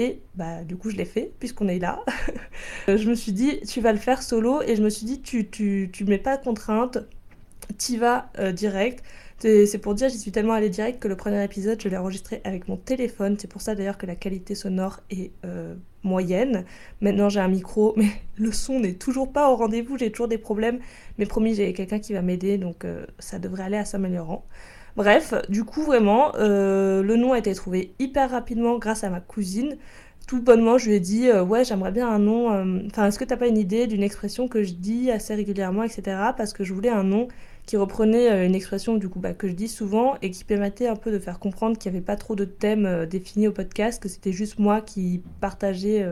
Et 0.00 0.22
bah 0.34 0.64
du 0.64 0.78
coup 0.78 0.88
je 0.88 0.96
l'ai 0.96 1.04
fait 1.04 1.30
puisqu'on 1.38 1.68
est 1.68 1.78
là. 1.78 2.02
je 2.88 3.06
me 3.06 3.14
suis 3.14 3.32
dit 3.32 3.60
tu 3.68 3.82
vas 3.82 3.92
le 3.92 3.98
faire 3.98 4.22
solo 4.22 4.62
et 4.62 4.74
je 4.74 4.82
me 4.82 4.88
suis 4.88 5.04
dit 5.04 5.20
tu 5.20 5.46
tu, 5.50 5.90
tu 5.92 6.06
mets 6.06 6.16
pas 6.16 6.38
de 6.38 6.42
contraintes, 6.42 6.96
t'y 7.76 7.98
vas 7.98 8.30
euh, 8.38 8.50
direct. 8.50 9.04
C'est 9.40 9.78
pour 9.78 9.94
dire, 9.94 10.10
j'y 10.10 10.18
suis 10.18 10.32
tellement 10.32 10.52
allée 10.52 10.68
direct 10.68 11.00
que 11.02 11.08
le 11.08 11.16
premier 11.16 11.42
épisode, 11.42 11.80
je 11.82 11.88
l'ai 11.88 11.96
enregistré 11.96 12.42
avec 12.44 12.68
mon 12.68 12.76
téléphone. 12.76 13.36
C'est 13.38 13.48
pour 13.48 13.62
ça 13.62 13.74
d'ailleurs 13.74 13.96
que 13.96 14.04
la 14.04 14.14
qualité 14.14 14.54
sonore 14.54 15.00
est 15.10 15.32
euh, 15.46 15.74
moyenne. 16.02 16.64
Maintenant, 17.00 17.30
j'ai 17.30 17.40
un 17.40 17.48
micro, 17.48 17.94
mais 17.96 18.08
le 18.36 18.52
son 18.52 18.80
n'est 18.80 18.94
toujours 18.94 19.32
pas 19.32 19.50
au 19.50 19.56
rendez-vous. 19.56 19.98
J'ai 19.98 20.10
toujours 20.10 20.28
des 20.28 20.38
problèmes. 20.38 20.80
Mais 21.18 21.26
promis, 21.26 21.54
j'ai 21.54 21.72
quelqu'un 21.72 22.00
qui 22.00 22.12
va 22.12 22.22
m'aider, 22.22 22.58
donc 22.58 22.84
euh, 22.84 23.06
ça 23.18 23.38
devrait 23.38 23.64
aller 23.64 23.78
à 23.78 23.84
s'améliorant. 23.84 24.46
Bref, 24.96 25.34
du 25.48 25.64
coup, 25.64 25.82
vraiment, 25.82 26.32
le 26.36 27.14
nom 27.16 27.32
a 27.32 27.38
été 27.38 27.54
trouvé 27.54 27.94
hyper 27.98 28.30
rapidement 28.30 28.78
grâce 28.78 29.04
à 29.04 29.10
ma 29.10 29.20
cousine 29.20 29.76
tout 30.30 30.40
bonnement, 30.40 30.78
je 30.78 30.86
lui 30.86 30.94
ai 30.94 31.00
dit 31.00 31.28
euh, 31.28 31.42
Ouais, 31.42 31.64
j'aimerais 31.64 31.90
bien 31.90 32.08
un 32.08 32.20
nom. 32.20 32.52
Euh, 32.52 32.86
enfin, 32.86 33.08
est-ce 33.08 33.18
que 33.18 33.24
t'as 33.24 33.36
pas 33.36 33.48
une 33.48 33.58
idée 33.58 33.88
d'une 33.88 34.04
expression 34.04 34.46
que 34.46 34.62
je 34.62 34.74
dis 34.74 35.10
assez 35.10 35.34
régulièrement, 35.34 35.82
etc. 35.82 36.02
Parce 36.36 36.52
que 36.52 36.62
je 36.62 36.72
voulais 36.72 36.88
un 36.88 37.02
nom 37.02 37.26
qui 37.66 37.76
reprenait 37.76 38.46
une 38.46 38.54
expression 38.54 38.94
du 38.96 39.08
coup 39.08 39.18
bah, 39.18 39.32
que 39.32 39.48
je 39.48 39.54
dis 39.54 39.66
souvent 39.66 40.14
et 40.22 40.30
qui 40.30 40.44
permettait 40.44 40.86
un 40.86 40.94
peu 40.94 41.10
de 41.10 41.18
faire 41.18 41.40
comprendre 41.40 41.76
qu'il 41.76 41.90
n'y 41.90 41.98
avait 41.98 42.04
pas 42.04 42.14
trop 42.14 42.36
de 42.36 42.44
thèmes 42.44 43.06
définis 43.06 43.48
au 43.48 43.52
podcast, 43.52 44.00
que 44.00 44.08
c'était 44.08 44.30
juste 44.32 44.60
moi 44.60 44.80
qui 44.80 45.20
partageais 45.40 46.06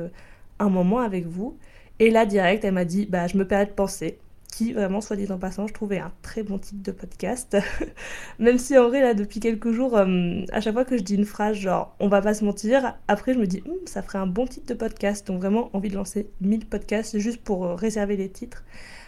un 0.59 0.69
moment 0.69 0.99
avec 0.99 1.27
vous. 1.27 1.57
Et 2.01 2.11
là, 2.11 2.27
direct, 2.27 2.65
elle 2.65 2.75
m'a 2.75 2.85
dit, 2.85 3.07
bah, 3.07 3.29
je 3.29 3.37
me 3.37 3.47
permets 3.47 3.67
de 3.67 3.71
penser 3.71 4.19
qui, 4.53 4.73
vraiment, 4.73 5.01
soit 5.01 5.17
dit 5.17 5.31
en 5.31 5.39
passant, 5.39 5.67
je 5.67 5.73
trouvais 5.73 5.99
un 5.99 6.13
très 6.23 6.43
bon 6.43 6.59
titre 6.59 6.83
de 6.83 6.93
podcast. 6.93 7.57
Même 8.39 8.59
si 8.59 8.77
en 8.77 8.89
vrai, 8.89 9.03
là, 9.03 9.15
depuis 9.15 9.41
quelques 9.41 9.73
jours, 9.73 9.97
euh, 9.97 10.43
à 10.53 10.61
chaque 10.61 10.75
fois 10.75 10.85
que 10.85 10.97
je 10.97 11.03
dis 11.03 11.15
une 11.15 11.25
phrase 11.25 11.57
genre 11.57 11.95
on 12.01 12.09
va 12.09 12.21
pas 12.23 12.35
se 12.35 12.45
mentir, 12.45 12.97
après 13.09 13.35
je 13.35 13.39
me 13.39 13.47
dis 13.47 13.63
hum, 13.67 13.77
ça 13.87 14.03
ferait 14.03 14.19
un 14.19 14.27
bon 14.27 14.47
titre 14.47 14.67
de 14.67 14.75
podcast. 14.75 15.27
Donc 15.27 15.39
vraiment 15.41 15.71
envie 15.75 15.91
de 15.91 15.97
lancer 15.97 16.31
1000 16.41 16.67
podcasts 16.67 17.19
juste 17.19 17.43
pour 17.43 17.65
euh, 17.67 17.75
réserver 17.75 18.17
les 18.17 18.31
titres. 18.31 18.65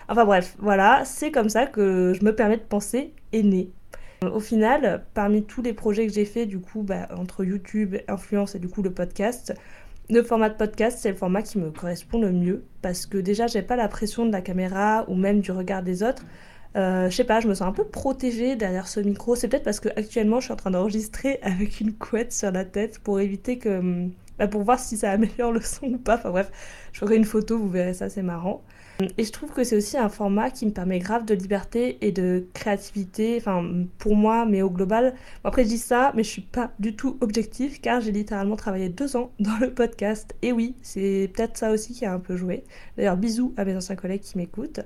Enfin 0.08 0.24
bref, 0.24 0.56
voilà, 0.58 1.02
c'est 1.04 1.30
comme 1.30 1.48
ça 1.48 1.66
que 1.66 2.12
je 2.14 2.24
me 2.24 2.34
permets 2.34 2.56
de 2.56 2.62
penser 2.62 3.14
est 3.32 3.42
né. 3.42 3.70
Au 4.22 4.40
final, 4.40 5.04
parmi 5.14 5.44
tous 5.44 5.62
les 5.62 5.72
projets 5.72 6.06
que 6.06 6.12
j'ai 6.12 6.26
fait, 6.26 6.44
du 6.44 6.58
coup, 6.60 6.82
bah, 6.82 7.08
entre 7.16 7.42
YouTube, 7.42 7.96
influence 8.06 8.54
et 8.54 8.58
du 8.58 8.68
coup 8.68 8.82
le 8.82 8.92
podcast, 8.92 9.54
le 10.10 10.22
format 10.22 10.48
de 10.48 10.54
podcast, 10.54 10.98
c'est 11.00 11.10
le 11.10 11.16
format 11.16 11.42
qui 11.42 11.58
me 11.58 11.70
correspond 11.70 12.20
le 12.20 12.32
mieux 12.32 12.64
parce 12.82 13.06
que 13.06 13.16
déjà, 13.18 13.46
j'ai 13.46 13.62
pas 13.62 13.76
la 13.76 13.88
pression 13.88 14.26
de 14.26 14.32
la 14.32 14.40
caméra 14.40 15.04
ou 15.08 15.14
même 15.14 15.40
du 15.40 15.52
regard 15.52 15.82
des 15.82 16.02
autres. 16.02 16.24
Euh, 16.76 17.10
je 17.10 17.16
sais 17.16 17.24
pas, 17.24 17.40
je 17.40 17.48
me 17.48 17.54
sens 17.54 17.68
un 17.68 17.72
peu 17.72 17.84
protégée 17.84 18.56
derrière 18.56 18.88
ce 18.88 19.00
micro. 19.00 19.34
C'est 19.36 19.48
peut-être 19.48 19.64
parce 19.64 19.80
que 19.80 19.88
actuellement, 19.90 20.40
je 20.40 20.46
suis 20.46 20.52
en 20.52 20.56
train 20.56 20.70
d'enregistrer 20.72 21.38
avec 21.42 21.80
une 21.80 21.94
couette 21.94 22.32
sur 22.32 22.50
la 22.50 22.64
tête 22.64 22.98
pour 22.98 23.20
éviter 23.20 23.58
que, 23.58 24.08
bah, 24.38 24.48
pour 24.48 24.62
voir 24.62 24.80
si 24.80 24.96
ça 24.96 25.10
améliore 25.12 25.52
le 25.52 25.60
son 25.60 25.86
ou 25.86 25.98
pas. 25.98 26.16
Enfin 26.16 26.30
bref, 26.30 26.50
je 26.92 26.98
ferai 27.00 27.16
une 27.16 27.24
photo, 27.24 27.58
vous 27.58 27.70
verrez 27.70 27.94
ça, 27.94 28.08
c'est 28.08 28.22
marrant. 28.22 28.62
Et 29.18 29.24
je 29.24 29.32
trouve 29.32 29.50
que 29.52 29.64
c'est 29.64 29.76
aussi 29.76 29.96
un 29.96 30.08
format 30.08 30.50
qui 30.50 30.66
me 30.66 30.70
permet 30.72 30.98
grave 30.98 31.24
de 31.24 31.34
liberté 31.34 31.98
et 32.00 32.12
de 32.12 32.46
créativité, 32.54 33.36
enfin 33.38 33.64
pour 33.98 34.16
moi, 34.16 34.44
mais 34.46 34.62
au 34.62 34.70
global. 34.70 35.14
après 35.44 35.64
je 35.64 35.68
dis 35.68 35.78
ça, 35.78 36.12
mais 36.14 36.22
je 36.22 36.28
suis 36.28 36.42
pas 36.42 36.72
du 36.78 36.94
tout 36.96 37.16
objectif 37.20 37.80
car 37.80 38.00
j'ai 38.00 38.12
littéralement 38.12 38.56
travaillé 38.56 38.88
deux 38.88 39.16
ans 39.16 39.32
dans 39.40 39.56
le 39.60 39.72
podcast. 39.72 40.34
Et 40.42 40.52
oui, 40.52 40.74
c'est 40.82 41.30
peut-être 41.34 41.56
ça 41.56 41.70
aussi 41.70 41.94
qui 41.94 42.04
a 42.04 42.12
un 42.12 42.20
peu 42.20 42.36
joué. 42.36 42.64
D'ailleurs, 42.96 43.16
bisous 43.16 43.54
à 43.56 43.64
mes 43.64 43.76
anciens 43.76 43.96
collègues 43.96 44.20
qui 44.22 44.36
m'écoutent. 44.38 44.80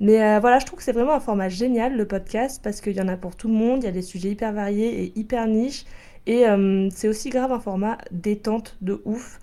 Mais 0.00 0.22
euh, 0.22 0.40
voilà, 0.40 0.58
je 0.58 0.66
trouve 0.66 0.78
que 0.78 0.84
c'est 0.84 0.92
vraiment 0.92 1.14
un 1.14 1.20
format 1.20 1.48
génial 1.48 1.96
le 1.96 2.06
podcast 2.06 2.60
parce 2.62 2.80
qu'il 2.80 2.96
y 2.96 3.00
en 3.00 3.08
a 3.08 3.16
pour 3.16 3.36
tout 3.36 3.48
le 3.48 3.54
monde, 3.54 3.82
il 3.82 3.86
y 3.86 3.88
a 3.88 3.92
des 3.92 4.02
sujets 4.02 4.30
hyper 4.30 4.52
variés 4.52 5.04
et 5.04 5.18
hyper 5.18 5.46
niches. 5.46 5.84
Et 6.26 6.46
euh, 6.46 6.88
c'est 6.90 7.08
aussi 7.08 7.30
grave 7.30 7.52
un 7.52 7.60
format 7.60 7.98
détente 8.10 8.76
de 8.80 9.00
ouf. 9.04 9.38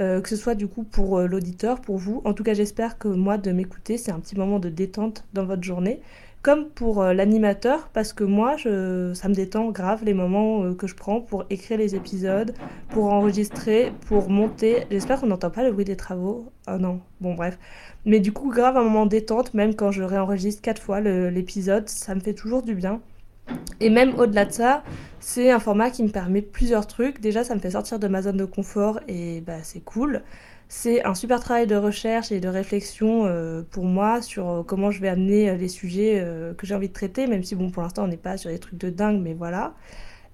Euh, 0.00 0.20
que 0.20 0.28
ce 0.28 0.36
soit 0.36 0.56
du 0.56 0.66
coup 0.66 0.82
pour 0.82 1.18
euh, 1.18 1.26
l'auditeur, 1.26 1.80
pour 1.80 1.98
vous. 1.98 2.20
En 2.24 2.34
tout 2.34 2.42
cas, 2.42 2.54
j'espère 2.54 2.98
que 2.98 3.06
moi, 3.06 3.38
de 3.38 3.52
m'écouter, 3.52 3.96
c'est 3.96 4.10
un 4.10 4.18
petit 4.18 4.36
moment 4.36 4.58
de 4.58 4.68
détente 4.68 5.24
dans 5.34 5.44
votre 5.44 5.62
journée. 5.62 6.00
Comme 6.42 6.68
pour 6.68 7.00
euh, 7.00 7.14
l'animateur, 7.14 7.88
parce 7.92 8.12
que 8.12 8.24
moi, 8.24 8.56
je, 8.56 9.14
ça 9.14 9.28
me 9.28 9.34
détend 9.34 9.70
grave 9.70 10.04
les 10.04 10.12
moments 10.12 10.74
que 10.74 10.86
je 10.88 10.96
prends 10.96 11.20
pour 11.20 11.44
écrire 11.48 11.78
les 11.78 11.94
épisodes, 11.94 12.54
pour 12.90 13.12
enregistrer, 13.12 13.92
pour 14.08 14.28
monter. 14.28 14.84
J'espère 14.90 15.20
qu'on 15.20 15.28
n'entend 15.28 15.50
pas 15.50 15.62
le 15.62 15.72
bruit 15.72 15.84
des 15.84 15.96
travaux. 15.96 16.52
Oh 16.68 16.76
non, 16.78 17.00
bon 17.20 17.34
bref. 17.34 17.56
Mais 18.04 18.18
du 18.18 18.32
coup, 18.32 18.50
grave 18.50 18.76
un 18.76 18.82
moment 18.82 19.06
détente, 19.06 19.54
même 19.54 19.74
quand 19.76 19.92
je 19.92 20.02
réenregistre 20.02 20.60
quatre 20.60 20.82
fois 20.82 21.00
l'épisode, 21.00 21.88
ça 21.88 22.14
me 22.14 22.20
fait 22.20 22.34
toujours 22.34 22.62
du 22.62 22.74
bien. 22.74 23.00
Et 23.80 23.90
même 23.90 24.18
au-delà 24.18 24.44
de 24.44 24.52
ça, 24.52 24.82
c'est 25.20 25.50
un 25.50 25.58
format 25.58 25.90
qui 25.90 26.02
me 26.02 26.08
permet 26.08 26.42
plusieurs 26.42 26.86
trucs. 26.86 27.20
Déjà, 27.20 27.44
ça 27.44 27.54
me 27.54 27.60
fait 27.60 27.72
sortir 27.72 27.98
de 27.98 28.08
ma 28.08 28.22
zone 28.22 28.36
de 28.36 28.44
confort 28.44 29.00
et 29.08 29.40
bah, 29.40 29.62
c'est 29.62 29.80
cool. 29.80 30.22
C'est 30.68 31.04
un 31.04 31.14
super 31.14 31.40
travail 31.40 31.66
de 31.66 31.76
recherche 31.76 32.32
et 32.32 32.40
de 32.40 32.48
réflexion 32.48 33.26
euh, 33.26 33.62
pour 33.70 33.84
moi 33.84 34.22
sur 34.22 34.48
euh, 34.48 34.62
comment 34.62 34.90
je 34.90 35.00
vais 35.00 35.08
amener 35.08 35.50
euh, 35.50 35.56
les 35.56 35.68
sujets 35.68 36.24
que 36.56 36.66
j'ai 36.66 36.74
envie 36.74 36.88
de 36.88 36.92
traiter, 36.92 37.26
même 37.26 37.44
si 37.44 37.54
bon 37.54 37.70
pour 37.70 37.82
l'instant 37.82 38.04
on 38.04 38.08
n'est 38.08 38.16
pas 38.16 38.36
sur 38.36 38.50
des 38.50 38.58
trucs 38.58 38.78
de 38.78 38.90
dingue, 38.90 39.20
mais 39.20 39.34
voilà. 39.34 39.74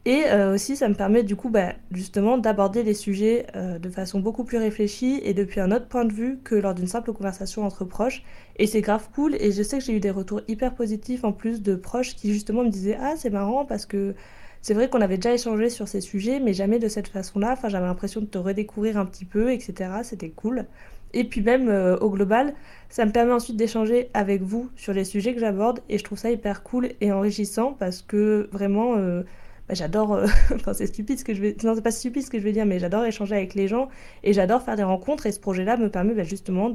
Et 0.07 0.25
euh, 0.29 0.55
aussi, 0.55 0.77
ça 0.77 0.89
me 0.89 0.95
permet 0.95 1.23
du 1.23 1.37
coup, 1.37 1.51
bah, 1.51 1.75
justement, 1.93 2.39
d'aborder 2.39 2.83
les 2.83 2.95
sujets 2.95 3.47
euh, 3.55 3.79
de 3.79 3.91
façon 3.91 4.19
beaucoup 4.21 4.45
plus 4.45 4.57
réfléchie 4.57 5.21
et 5.25 5.35
depuis 5.35 5.61
un 5.61 5.71
autre 5.73 5.89
point 5.89 6.07
de 6.07 6.13
vue 6.13 6.39
que 6.43 6.55
lors 6.55 6.75
d'une 6.75 6.87
simple 6.87 7.13
conversation 7.13 7.65
entre 7.67 7.85
proches. 7.85 8.23
Et 8.57 8.67
c'est 8.67 8.81
grave 8.81 9.09
cool. 9.15 9.35
Et 9.35 9.53
je 9.53 9.63
sais 9.63 9.79
que 9.79 9.85
j'ai 9.85 9.95
eu 9.95 10.01
des 10.01 10.11
retours 10.11 10.41
hyper 10.49 10.75
positifs 10.75 11.25
en 11.25 11.33
plus 11.33 11.61
de 11.61 11.75
proches 11.75 12.17
qui 12.17 12.33
justement 12.33 12.65
me 12.65 12.71
disaient 12.71 12.97
Ah, 12.99 13.15
c'est 13.17 13.29
marrant 13.31 13.67
parce 13.67 13.85
que 13.85 14.15
c'est 14.63 14.73
vrai 14.75 14.89
qu'on 14.89 15.03
avait 15.03 15.17
déjà 15.17 15.35
échangé 15.35 15.69
sur 15.69 15.87
ces 15.87 16.01
sujets, 16.01 16.41
mais 16.41 16.55
jamais 16.55 16.79
de 16.79 16.89
cette 16.89 17.09
façon-là. 17.09 17.53
Enfin, 17.53 17.69
j'avais 17.69 17.87
l'impression 17.87 18.23
de 18.23 18.27
te 18.27 18.39
redécouvrir 18.39 18.97
un 18.97 19.05
petit 19.05 19.27
peu, 19.27 19.53
etc. 19.53 19.91
C'était 20.03 20.31
cool. 20.31 20.65
Et 21.13 21.25
puis 21.25 21.43
même 21.43 21.69
euh, 21.69 21.99
au 21.99 22.09
global, 22.09 22.55
ça 22.89 23.05
me 23.05 23.13
permet 23.13 23.33
ensuite 23.33 23.57
d'échanger 23.57 24.09
avec 24.15 24.43
vous 24.43 24.71
sur 24.77 24.95
les 24.95 25.05
sujets 25.05 25.35
que 25.35 25.41
j'aborde 25.41 25.81
et 25.91 25.99
je 25.99 26.05
trouve 26.05 26.19
ça 26.19 26.31
hyper 26.31 26.63
cool 26.63 26.91
et 27.01 27.13
enrichissant 27.13 27.75
parce 27.79 28.01
que 28.01 28.49
vraiment 28.53 28.95
bah, 29.71 29.77
j'adore, 29.77 30.15
euh, 30.15 30.27
enfin 30.57 30.75
c'est 30.75 30.89
stupide 30.89 31.21
ce 31.21 31.25
que 31.25 31.33
je 31.33 31.41
vais, 31.41 31.57
non 31.63 31.77
c'est 31.77 31.81
pas 31.81 31.93
stupide 31.93 32.25
ce 32.25 32.31
que 32.31 32.41
je 32.41 32.43
vais 32.43 32.51
dire, 32.51 32.67
mais 32.67 32.81
j'adore 32.81 33.05
échanger 33.05 33.37
avec 33.37 33.55
les 33.55 33.69
gens 33.69 33.89
et 34.25 34.33
j'adore 34.33 34.63
faire 34.63 34.75
des 34.75 34.83
rencontres 34.83 35.27
et 35.27 35.33
ce 35.33 35.39
projet-là 35.39 35.77
me 35.77 35.89
permet 35.89 36.13
bah, 36.13 36.25
justement 36.25 36.75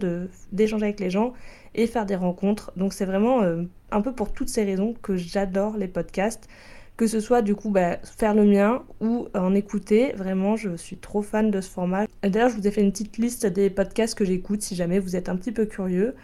d'échanger 0.54 0.86
avec 0.86 1.02
les 1.02 1.10
gens 1.10 1.34
et 1.74 1.88
faire 1.88 2.06
des 2.06 2.16
rencontres. 2.16 2.72
Donc 2.78 2.94
c'est 2.94 3.04
vraiment 3.04 3.42
euh, 3.42 3.64
un 3.92 4.00
peu 4.00 4.14
pour 4.14 4.32
toutes 4.32 4.48
ces 4.48 4.64
raisons 4.64 4.96
que 5.02 5.18
j'adore 5.18 5.76
les 5.76 5.90
podcasts, 5.90 6.48
que 6.96 7.06
ce 7.06 7.20
soit 7.20 7.42
du 7.42 7.54
coup 7.54 7.70
bah, 7.70 7.98
faire 8.18 8.34
le 8.34 8.46
mien 8.46 8.84
ou 9.02 9.28
en 9.34 9.54
écouter. 9.54 10.14
Vraiment, 10.14 10.56
je 10.56 10.78
suis 10.78 10.96
trop 10.96 11.22
fan 11.22 11.52
de 11.52 11.60
ce 11.60 11.70
format. 11.70 12.06
D'ailleurs, 12.24 12.48
je 12.48 12.56
vous 12.56 12.66
ai 12.66 12.72
fait 12.72 12.82
une 12.82 12.94
petite 12.94 13.18
liste 13.18 13.46
des 13.46 13.70
podcasts 13.70 14.18
que 14.18 14.24
j'écoute 14.24 14.62
si 14.62 14.74
jamais 14.74 15.00
vous 15.00 15.18
êtes 15.18 15.28
un 15.28 15.36
petit 15.36 15.52
peu 15.52 15.66
curieux. 15.66 16.16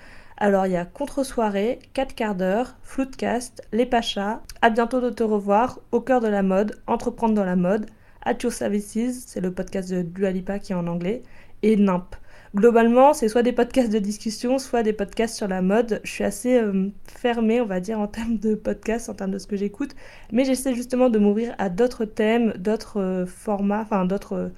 Alors 0.43 0.65
il 0.65 0.71
y 0.71 0.75
a 0.75 0.85
Contre-soirée, 0.85 1.77
4 1.93 2.15
quarts 2.15 2.33
d'heure, 2.33 2.75
Floodcast, 2.81 3.61
Les 3.71 3.85
Pachas, 3.85 4.41
À 4.63 4.71
bientôt 4.71 4.99
de 4.99 5.11
te 5.11 5.21
revoir, 5.21 5.79
Au 5.91 6.01
cœur 6.01 6.19
de 6.19 6.27
la 6.27 6.41
mode, 6.41 6.81
Entreprendre 6.87 7.35
dans 7.35 7.45
la 7.45 7.55
mode, 7.55 7.85
At 8.23 8.37
Your 8.41 8.51
Services, 8.51 9.25
c'est 9.27 9.39
le 9.39 9.53
podcast 9.53 9.91
de 9.91 10.01
Dualipa 10.01 10.57
qui 10.57 10.71
est 10.71 10.75
en 10.75 10.87
anglais, 10.87 11.21
et 11.61 11.75
NIMP. 11.75 12.15
Globalement, 12.55 13.13
c'est 13.13 13.27
soit 13.29 13.43
des 13.43 13.51
podcasts 13.51 13.93
de 13.93 13.99
discussion, 13.99 14.57
soit 14.57 14.81
des 14.81 14.93
podcasts 14.93 15.35
sur 15.35 15.47
la 15.47 15.61
mode. 15.61 16.01
Je 16.03 16.09
suis 16.09 16.23
assez 16.23 16.57
euh, 16.57 16.89
fermée, 17.05 17.61
on 17.61 17.67
va 17.67 17.79
dire, 17.79 17.99
en 17.99 18.07
termes 18.07 18.39
de 18.39 18.55
podcasts, 18.55 19.09
en 19.09 19.13
termes 19.13 19.31
de 19.31 19.37
ce 19.37 19.45
que 19.45 19.55
j'écoute. 19.55 19.91
Mais 20.31 20.43
j'essaie 20.43 20.73
justement 20.73 21.11
de 21.11 21.19
m'ouvrir 21.19 21.53
à 21.59 21.69
d'autres 21.69 22.05
thèmes, 22.05 22.53
d'autres 22.57 22.99
euh, 22.99 23.25
formats, 23.27 23.81
enfin 23.81 24.05
d'autres 24.05 24.49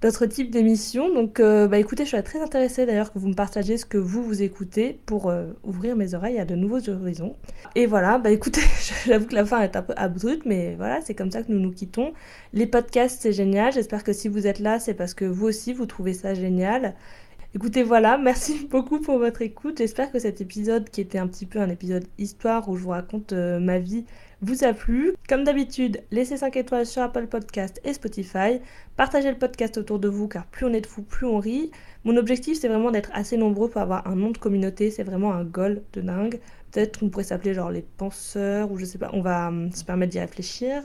d'autres 0.00 0.26
types 0.26 0.50
d'émissions. 0.50 1.12
Donc, 1.12 1.40
euh, 1.40 1.66
bah, 1.68 1.78
écoutez, 1.78 2.04
je 2.04 2.14
suis 2.14 2.22
très 2.22 2.40
intéressée 2.40 2.86
d'ailleurs 2.86 3.12
que 3.12 3.18
vous 3.18 3.28
me 3.28 3.34
partagiez 3.34 3.78
ce 3.78 3.86
que 3.86 3.98
vous 3.98 4.22
vous 4.22 4.42
écoutez 4.42 4.98
pour 5.06 5.28
euh, 5.28 5.46
ouvrir 5.64 5.96
mes 5.96 6.14
oreilles 6.14 6.38
à 6.38 6.44
de 6.44 6.54
nouveaux 6.54 6.88
horizons. 6.88 7.36
Et 7.74 7.86
voilà, 7.86 8.18
bah 8.18 8.30
écoutez, 8.30 8.62
j'avoue 9.06 9.26
que 9.26 9.34
la 9.34 9.44
fin 9.44 9.60
est 9.60 9.76
un 9.76 9.82
peu 9.82 9.94
abrupte, 9.96 10.46
mais 10.46 10.74
voilà, 10.76 11.00
c'est 11.00 11.14
comme 11.14 11.30
ça 11.30 11.42
que 11.42 11.52
nous 11.52 11.60
nous 11.60 11.72
quittons. 11.72 12.12
Les 12.52 12.66
podcasts, 12.66 13.20
c'est 13.22 13.32
génial. 13.32 13.72
J'espère 13.72 14.04
que 14.04 14.12
si 14.12 14.28
vous 14.28 14.46
êtes 14.46 14.60
là, 14.60 14.78
c'est 14.78 14.94
parce 14.94 15.14
que 15.14 15.24
vous 15.24 15.46
aussi, 15.46 15.72
vous 15.72 15.86
trouvez 15.86 16.14
ça 16.14 16.34
génial. 16.34 16.94
Écoutez, 17.54 17.82
voilà, 17.82 18.18
merci 18.22 18.66
beaucoup 18.70 19.00
pour 19.00 19.18
votre 19.18 19.42
écoute. 19.42 19.78
J'espère 19.78 20.12
que 20.12 20.18
cet 20.18 20.40
épisode, 20.40 20.90
qui 20.90 21.00
était 21.00 21.18
un 21.18 21.26
petit 21.26 21.46
peu 21.46 21.60
un 21.60 21.70
épisode 21.70 22.04
histoire 22.18 22.68
où 22.68 22.76
je 22.76 22.82
vous 22.82 22.90
raconte 22.90 23.32
euh, 23.32 23.58
ma 23.58 23.78
vie, 23.78 24.04
vous 24.40 24.64
a 24.64 24.72
plu. 24.72 25.14
Comme 25.28 25.44
d'habitude, 25.44 26.02
laissez 26.10 26.36
5 26.36 26.56
étoiles 26.56 26.86
sur 26.86 27.02
Apple 27.02 27.26
Podcast 27.26 27.80
et 27.84 27.92
Spotify. 27.92 28.60
Partagez 28.96 29.30
le 29.30 29.38
podcast 29.38 29.78
autour 29.78 29.98
de 29.98 30.08
vous 30.08 30.28
car 30.28 30.46
plus 30.46 30.66
on 30.66 30.72
est 30.72 30.80
de 30.80 30.86
fous, 30.86 31.02
plus 31.02 31.26
on 31.26 31.38
rit. 31.38 31.70
Mon 32.04 32.16
objectif, 32.16 32.58
c'est 32.58 32.68
vraiment 32.68 32.90
d'être 32.90 33.10
assez 33.12 33.36
nombreux 33.36 33.68
pour 33.68 33.80
avoir 33.80 34.06
un 34.06 34.16
nom 34.16 34.30
de 34.30 34.38
communauté. 34.38 34.90
C'est 34.90 35.02
vraiment 35.02 35.32
un 35.32 35.44
goal 35.44 35.82
de 35.92 36.00
dingue. 36.00 36.40
Peut-être 36.70 37.00
qu'on 37.00 37.08
pourrait 37.08 37.24
s'appeler 37.24 37.54
genre 37.54 37.70
les 37.70 37.82
penseurs 37.82 38.70
ou 38.70 38.76
je 38.76 38.84
sais 38.84 38.98
pas. 38.98 39.10
On 39.12 39.20
va 39.20 39.48
hum, 39.48 39.72
se 39.72 39.84
permettre 39.84 40.12
d'y 40.12 40.20
réfléchir 40.20 40.82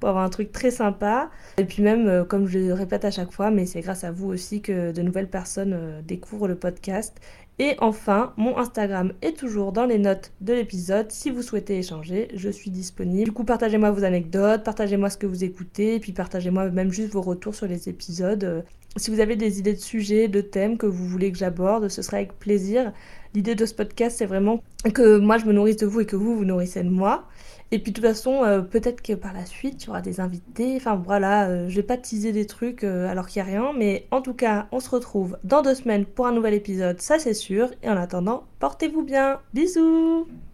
pour 0.00 0.08
avoir 0.08 0.24
un 0.24 0.30
truc 0.30 0.52
très 0.52 0.70
sympa. 0.70 1.30
Et 1.58 1.64
puis 1.64 1.82
même, 1.82 2.08
euh, 2.08 2.24
comme 2.24 2.46
je 2.46 2.58
le 2.58 2.74
répète 2.74 3.04
à 3.04 3.10
chaque 3.10 3.32
fois, 3.32 3.50
mais 3.50 3.66
c'est 3.66 3.80
grâce 3.80 4.04
à 4.04 4.10
vous 4.10 4.28
aussi 4.28 4.60
que 4.62 4.92
de 4.92 5.02
nouvelles 5.02 5.30
personnes 5.30 5.72
euh, 5.74 6.02
découvrent 6.02 6.48
le 6.48 6.56
podcast 6.56 7.20
et 7.58 7.76
enfin, 7.80 8.32
mon 8.36 8.56
Instagram 8.56 9.12
est 9.20 9.36
toujours 9.36 9.72
dans 9.72 9.84
les 9.84 9.98
notes 9.98 10.32
de 10.40 10.54
l'épisode. 10.54 11.12
Si 11.12 11.30
vous 11.30 11.42
souhaitez 11.42 11.78
échanger, 11.78 12.28
je 12.34 12.48
suis 12.48 12.70
disponible. 12.70 13.24
Du 13.24 13.32
coup, 13.32 13.44
partagez-moi 13.44 13.90
vos 13.90 14.04
anecdotes, 14.04 14.64
partagez-moi 14.64 15.10
ce 15.10 15.18
que 15.18 15.26
vous 15.26 15.44
écoutez, 15.44 16.00
puis 16.00 16.12
partagez-moi 16.12 16.70
même 16.70 16.90
juste 16.90 17.12
vos 17.12 17.20
retours 17.20 17.54
sur 17.54 17.66
les 17.66 17.88
épisodes. 17.88 18.64
Si 18.96 19.10
vous 19.10 19.20
avez 19.20 19.36
des 19.36 19.58
idées 19.58 19.74
de 19.74 19.80
sujets, 19.80 20.28
de 20.28 20.40
thèmes 20.40 20.76
que 20.76 20.86
vous 20.86 21.06
voulez 21.06 21.32
que 21.32 21.38
j'aborde, 21.38 21.88
ce 21.88 22.02
sera 22.02 22.18
avec 22.18 22.38
plaisir. 22.38 22.92
L'idée 23.34 23.54
de 23.54 23.64
ce 23.64 23.74
podcast, 23.74 24.18
c'est 24.18 24.26
vraiment 24.26 24.62
que 24.94 25.18
moi 25.18 25.38
je 25.38 25.46
me 25.46 25.52
nourrisse 25.52 25.76
de 25.76 25.86
vous 25.86 26.00
et 26.00 26.06
que 26.06 26.16
vous 26.16 26.36
vous 26.36 26.44
nourrissez 26.44 26.82
de 26.82 26.90
moi. 26.90 27.28
Et 27.70 27.78
puis 27.78 27.90
de 27.90 27.96
toute 27.96 28.06
façon, 28.06 28.44
euh, 28.44 28.60
peut-être 28.60 29.00
que 29.00 29.14
par 29.14 29.32
la 29.32 29.46
suite, 29.46 29.82
il 29.82 29.86
y 29.86 29.90
aura 29.90 30.02
des 30.02 30.20
invités. 30.20 30.74
Enfin 30.76 30.96
voilà, 30.96 31.48
euh, 31.48 31.68
je 31.70 31.76
vais 31.76 31.82
pas 31.82 31.96
teaser 31.96 32.32
des 32.32 32.46
trucs 32.46 32.84
euh, 32.84 33.08
alors 33.08 33.26
qu'il 33.26 33.42
n'y 33.42 33.48
a 33.48 33.52
rien. 33.52 33.72
Mais 33.76 34.06
en 34.10 34.20
tout 34.20 34.34
cas, 34.34 34.66
on 34.72 34.80
se 34.80 34.90
retrouve 34.90 35.38
dans 35.42 35.62
deux 35.62 35.74
semaines 35.74 36.04
pour 36.04 36.26
un 36.26 36.32
nouvel 36.32 36.52
épisode, 36.52 37.00
ça 37.00 37.18
c'est 37.18 37.34
sûr. 37.34 37.70
Et 37.82 37.88
en 37.88 37.96
attendant, 37.96 38.44
portez-vous 38.58 39.02
bien. 39.02 39.40
Bisous 39.54 40.28